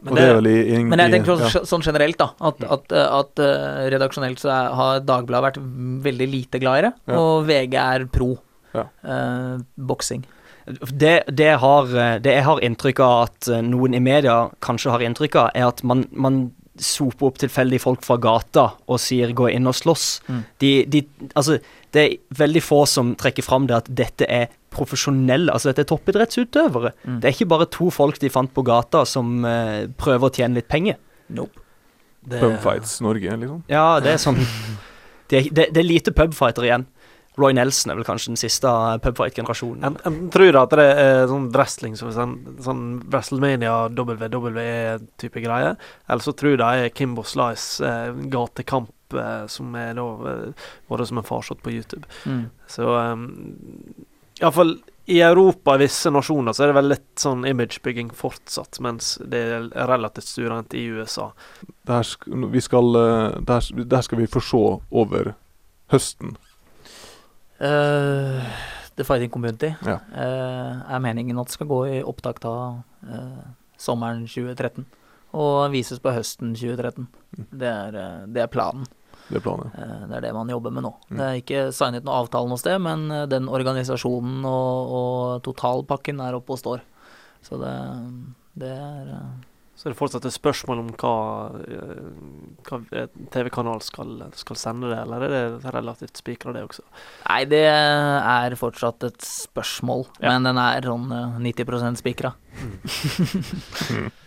men 0.02 0.12
Og 0.12 0.16
det 0.18 0.24
er 0.24 0.28
det- 0.28 0.36
vel 0.36 0.48
i, 0.48 0.76
i 0.76 0.84
Men 0.84 1.00
jeg 1.00 1.12
tenker 1.12 1.40
ja. 1.40 1.50
sånn, 1.50 1.66
sånn 1.66 1.82
generelt, 1.86 2.18
da. 2.18 2.30
At, 2.42 2.64
at, 2.64 2.92
at 2.92 3.40
uh, 3.40 3.90
redaksjonelt 3.94 4.40
så 4.42 4.50
er, 4.50 4.74
har 4.82 5.00
Dagbladet 5.06 5.46
vært 5.48 5.62
veldig 6.10 6.28
lite 6.32 6.60
glad 6.60 6.78
i 6.80 6.82
det, 6.90 6.94
Ja. 7.08 7.20
og 7.20 7.46
VG 7.48 7.74
er 7.78 8.06
pro 8.12 8.38
Ja. 8.74 8.88
uh, 9.06 9.60
boksing. 9.78 10.26
Det, 10.66 11.24
det, 11.30 11.52
har, 11.62 11.84
eh, 11.94 12.18
det 12.20 12.32
jeg 12.40 12.44
har 12.44 12.58
inntrykk 12.66 13.00
av 13.06 13.28
at 13.28 13.48
eh, 13.54 13.62
noen 13.62 13.94
i 13.94 14.00
media 14.02 14.50
kanskje 14.66 14.90
har 14.90 15.00
inntrykk 15.06 15.36
av, 15.38 15.52
er 15.54 15.68
at 15.68 15.84
man, 15.86 16.08
man 16.12 16.40
soper 16.82 17.30
opp 17.30 17.38
tilfeldige 17.40 17.80
folk 17.84 18.04
fra 18.04 18.18
gata 18.20 18.66
og 18.88 19.00
sier 19.00 19.32
'gå 19.34 19.50
inn 19.54 19.68
og 19.68 19.74
slåss'. 19.74 20.22
Mm. 20.28 20.44
De, 20.60 20.72
de, 20.86 21.02
altså, 21.36 21.60
det 21.92 22.02
er 22.04 22.18
veldig 22.36 22.64
få 22.64 22.86
som 22.88 23.16
trekker 23.16 23.44
fram 23.44 23.68
det 23.68 23.76
at 23.76 23.88
dette 23.96 24.26
er 24.28 24.48
profesjonelle, 24.76 25.52
altså 25.52 25.72
dette 25.72 25.86
er 25.86 25.92
toppidrettsutøvere. 25.96 26.92
Mm. 27.06 27.20
Det 27.22 27.30
er 27.30 27.34
ikke 27.38 27.48
bare 27.54 27.66
to 27.72 27.90
folk 27.90 28.20
de 28.20 28.30
fant 28.30 28.52
på 28.54 28.64
gata 28.68 29.06
som 29.06 29.46
uh, 29.46 29.88
prøver 29.98 30.28
å 30.28 30.34
tjene 30.36 30.56
litt 30.60 30.68
penger. 30.68 30.98
Nope. 31.30 31.56
Det- 32.28 32.42
Pubfights 32.42 33.00
Norge, 33.02 33.38
liksom. 33.38 33.64
Ja, 33.70 34.00
det 34.00 34.16
er 34.16 34.18
sånn 34.18 34.42
Det 35.30 35.38
er, 35.40 35.50
det, 35.50 35.64
det 35.74 35.80
er 35.82 35.88
lite 35.88 36.12
pubfighter 36.14 36.68
igjen. 36.68 36.84
Roy 37.40 37.56
Nelson 37.58 37.92
er 37.92 38.00
vel 38.00 38.08
kanskje 38.08 38.32
den 38.32 38.40
siste 38.40 38.72
pubfight-generasjonen. 39.04 39.84
En, 39.84 39.98
en 40.08 40.32
tror 40.34 40.60
at 40.62 40.76
det 40.78 40.88
er 40.88 41.26
sånn 41.32 41.50
wrestling 41.56 41.98
som 42.00 42.14
sånn, 42.16 42.36
sånn 42.64 42.84
WrestleMania 43.12 43.76
WWE-type 43.92 45.44
greie. 45.44 45.76
Eller 46.08 46.26
så 46.26 46.36
tror 46.38 46.58
de 46.62 46.72
er 46.86 46.94
Kimbo 46.96 47.26
Slice 47.28 47.84
eh, 47.86 48.26
gatekamp 48.32 49.18
eh, 49.20 49.46
som 49.52 49.76
er 49.80 49.94
da 50.00 50.10
eh, 50.32 50.68
vært 50.92 51.12
som 51.12 51.22
en 51.22 51.28
farsott 51.28 51.64
på 51.66 51.76
YouTube. 51.76 52.08
Mm. 52.24 52.46
Så 52.72 52.88
um, 52.88 53.28
iallfall 54.40 54.78
i 55.06 55.22
Europa, 55.22 55.76
i 55.76 55.84
visse 55.84 56.10
nasjoner, 56.10 56.54
så 56.54 56.64
er 56.66 56.72
det 56.72 56.78
vel 56.80 56.90
litt 56.96 57.22
sånn 57.22 57.46
imagebygging 57.46 58.10
fortsatt, 58.16 58.80
mens 58.82 59.16
det 59.22 59.42
er 59.54 59.68
relativt 59.86 60.32
stuerent 60.32 60.74
i 60.74 60.88
USA. 60.98 61.30
Der, 61.86 62.02
sk 62.08 62.26
vi 62.26 62.64
skal, 62.64 62.90
eh, 62.98 63.38
der, 63.46 63.70
der 63.86 64.06
skal 64.08 64.24
vi 64.24 64.32
få 64.32 64.42
se 64.42 64.64
over 64.90 65.36
høsten. 65.94 66.34
Eh, 67.66 68.56
The 68.96 69.04
Fighting 69.04 69.32
Community 69.34 69.74
Ja. 69.84 69.98
uh, 70.16 70.94
er 70.96 71.00
meningen 71.04 71.40
at 71.42 71.52
skal 71.52 71.68
gå 71.68 71.80
i 71.98 72.04
opptak 72.04 72.40
da 72.44 72.54
uh, 72.80 73.42
sommeren 73.78 74.24
2013. 74.28 74.86
Og 75.36 75.72
vises 75.74 76.00
på 76.00 76.14
høsten 76.16 76.54
2013. 76.56 77.08
Mm. 77.36 77.48
Det 77.60 77.68
er, 77.68 77.98
det 78.32 78.46
er 78.46 78.48
planen. 78.48 78.86
Det 79.28 79.42
er 79.42 79.44
planen. 79.44 79.72
Eh, 79.76 80.06
Det 80.08 80.16
er 80.16 80.22
det 80.28 80.34
man 80.38 80.48
jobber 80.54 80.72
med 80.72 80.86
nå. 80.86 80.94
Mm. 81.10 81.18
Det 81.18 81.26
er 81.26 81.42
ikke 81.42 81.64
signet 81.76 82.06
noen 82.06 82.22
avtale 82.22 82.48
noe 82.48 82.62
sted, 82.62 82.78
men 82.80 83.10
den 83.28 83.50
organisasjonen 83.52 84.46
og, 84.48 84.94
og 85.00 85.44
totalpakken 85.44 86.22
er 86.24 86.38
oppe 86.38 86.56
og 86.56 86.62
står. 86.62 86.86
Så 87.44 87.60
det, 87.60 87.74
det 88.64 88.72
er 88.72 89.12
Så 89.76 89.90
er 89.90 89.92
det 89.94 90.00
fortsatt 90.00 90.26
et 90.30 90.34
spørsmål 90.36 90.80
om 90.86 90.90
hva, 91.02 91.14
eh, 91.68 92.04
hva 92.70 92.78
eh, 92.96 93.08
TV-kanal 93.34 93.82
skal, 93.84 94.14
skal 94.40 94.56
sende 94.60 94.88
det, 94.94 95.00
eller 95.04 95.26
er 95.28 95.34
det 95.60 95.74
relativt 95.76 96.22
spikra, 96.22 96.54
det 96.56 96.64
også? 96.64 96.86
Nei, 97.28 97.42
det 97.52 97.64
er 97.68 98.56
fortsatt 98.60 99.04
et 99.10 99.20
spørsmål, 99.28 100.06
Ja. 100.22 100.32
men 100.32 100.48
den 100.48 100.58
er 100.64 100.88
sånn 100.88 101.12
eh, 101.12 101.40
90 101.44 102.00
spikra. 102.00 102.32
Mm. 102.56 104.12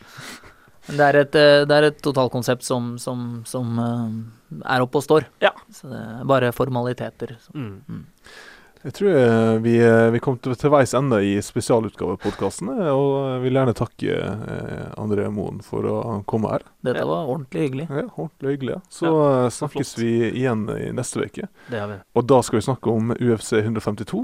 Det 0.88 1.04
er 1.04 1.18
et, 1.20 1.34
eh, 1.37 1.62
det 1.68 1.76
er 1.76 1.87
et 1.90 1.98
totalkonsept 2.00 2.64
som, 2.64 2.94
som, 2.96 3.42
som 3.44 3.80
eh, 3.82 4.62
er 4.72 4.80
oppe 4.80 5.02
og 5.02 5.04
står. 5.04 5.26
Ja. 5.44 5.50
Så 5.68 5.90
det 5.90 5.98
er 6.00 6.22
bare 6.28 6.48
formaliteter. 6.56 7.34
Mm. 7.52 8.06
Jeg 8.84 8.92
tror 8.94 9.10
eh, 9.18 9.54
vi, 9.64 9.72
eh, 9.82 10.08
vi 10.14 10.20
kom 10.22 10.36
til, 10.38 10.54
til 10.54 10.70
veis 10.70 10.92
ende 10.94 11.18
i 11.26 11.32
spesialutgavepodkasten, 11.42 12.68
og 12.92 13.42
vil 13.42 13.56
gjerne 13.58 13.74
takke 13.76 14.14
eh, 14.14 14.84
André 15.00 15.24
Moen 15.34 15.58
for 15.66 15.88
å 15.90 15.96
komme 16.30 16.52
her. 16.52 16.62
Dette 16.86 17.02
var 17.08 17.26
ordentlig 17.32 17.64
hyggelig. 17.66 17.88
Ja, 17.90 18.04
Ordentlig 18.14 18.54
hyggelig. 18.54 18.76
ja. 18.76 18.80
Så 18.94 19.10
Ja, 19.10 19.24
eh, 19.46 19.48
snakkes 19.56 19.94
flott. 19.94 20.04
vi 20.04 20.12
igjen 20.30 20.62
i 20.76 20.92
neste 20.94 21.24
uke. 21.26 21.48
Det 21.70 21.80
har 21.82 21.90
vi. 21.90 21.98
Og 22.14 22.28
da 22.30 22.38
skal 22.46 22.60
vi 22.60 22.66
snakke 22.68 22.94
om 22.94 23.10
UFC 23.18 23.52
152 23.64 24.22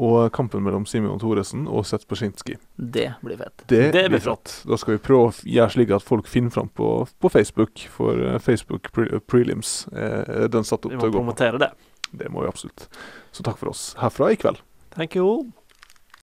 og 0.00 0.18
kampen 0.32 0.62
mellom 0.64 0.86
Simeon 0.88 1.20
Thoresen 1.20 1.66
og 1.68 1.84
Seth 1.84 2.06
Pashinski. 2.08 2.56
Det 2.80 3.10
blir 3.20 3.36
fett. 3.36 3.66
Det, 3.68 3.82
Det 3.92 4.06
blir 4.08 4.22
flott. 4.24 4.62
Da 4.64 4.78
skal 4.80 4.96
vi 4.96 5.02
prøve 5.04 5.28
å 5.28 5.34
gjøre 5.44 5.74
slik 5.76 5.92
at 5.92 6.06
folk 6.06 6.30
finner 6.30 6.50
fram 6.54 6.72
på, 6.72 6.88
på 7.20 7.28
Facebook, 7.36 7.84
for 7.92 8.16
eh, 8.16 8.38
Facebook 8.40 8.88
pre 8.96 9.20
prelims 9.28 9.82
eh, 9.92 10.44
er 10.46 10.48
den 10.48 10.64
satt 10.64 10.86
opp 10.88 10.94
til 10.94 11.02
å 11.02 11.10
gå 11.10 11.12
på. 11.12 11.18
promotere 11.20 11.60
det. 11.60 11.70
Det 12.16 12.26
må 12.32 12.42
vi 12.42 12.48
absolutt. 12.50 12.88
Så 13.32 13.46
takk 13.46 13.58
for 13.58 13.70
oss 13.72 13.94
herfra 14.00 14.32
i 14.32 14.36
kveld. 14.36 14.62
Thank 14.94 15.16
you. 15.16 15.52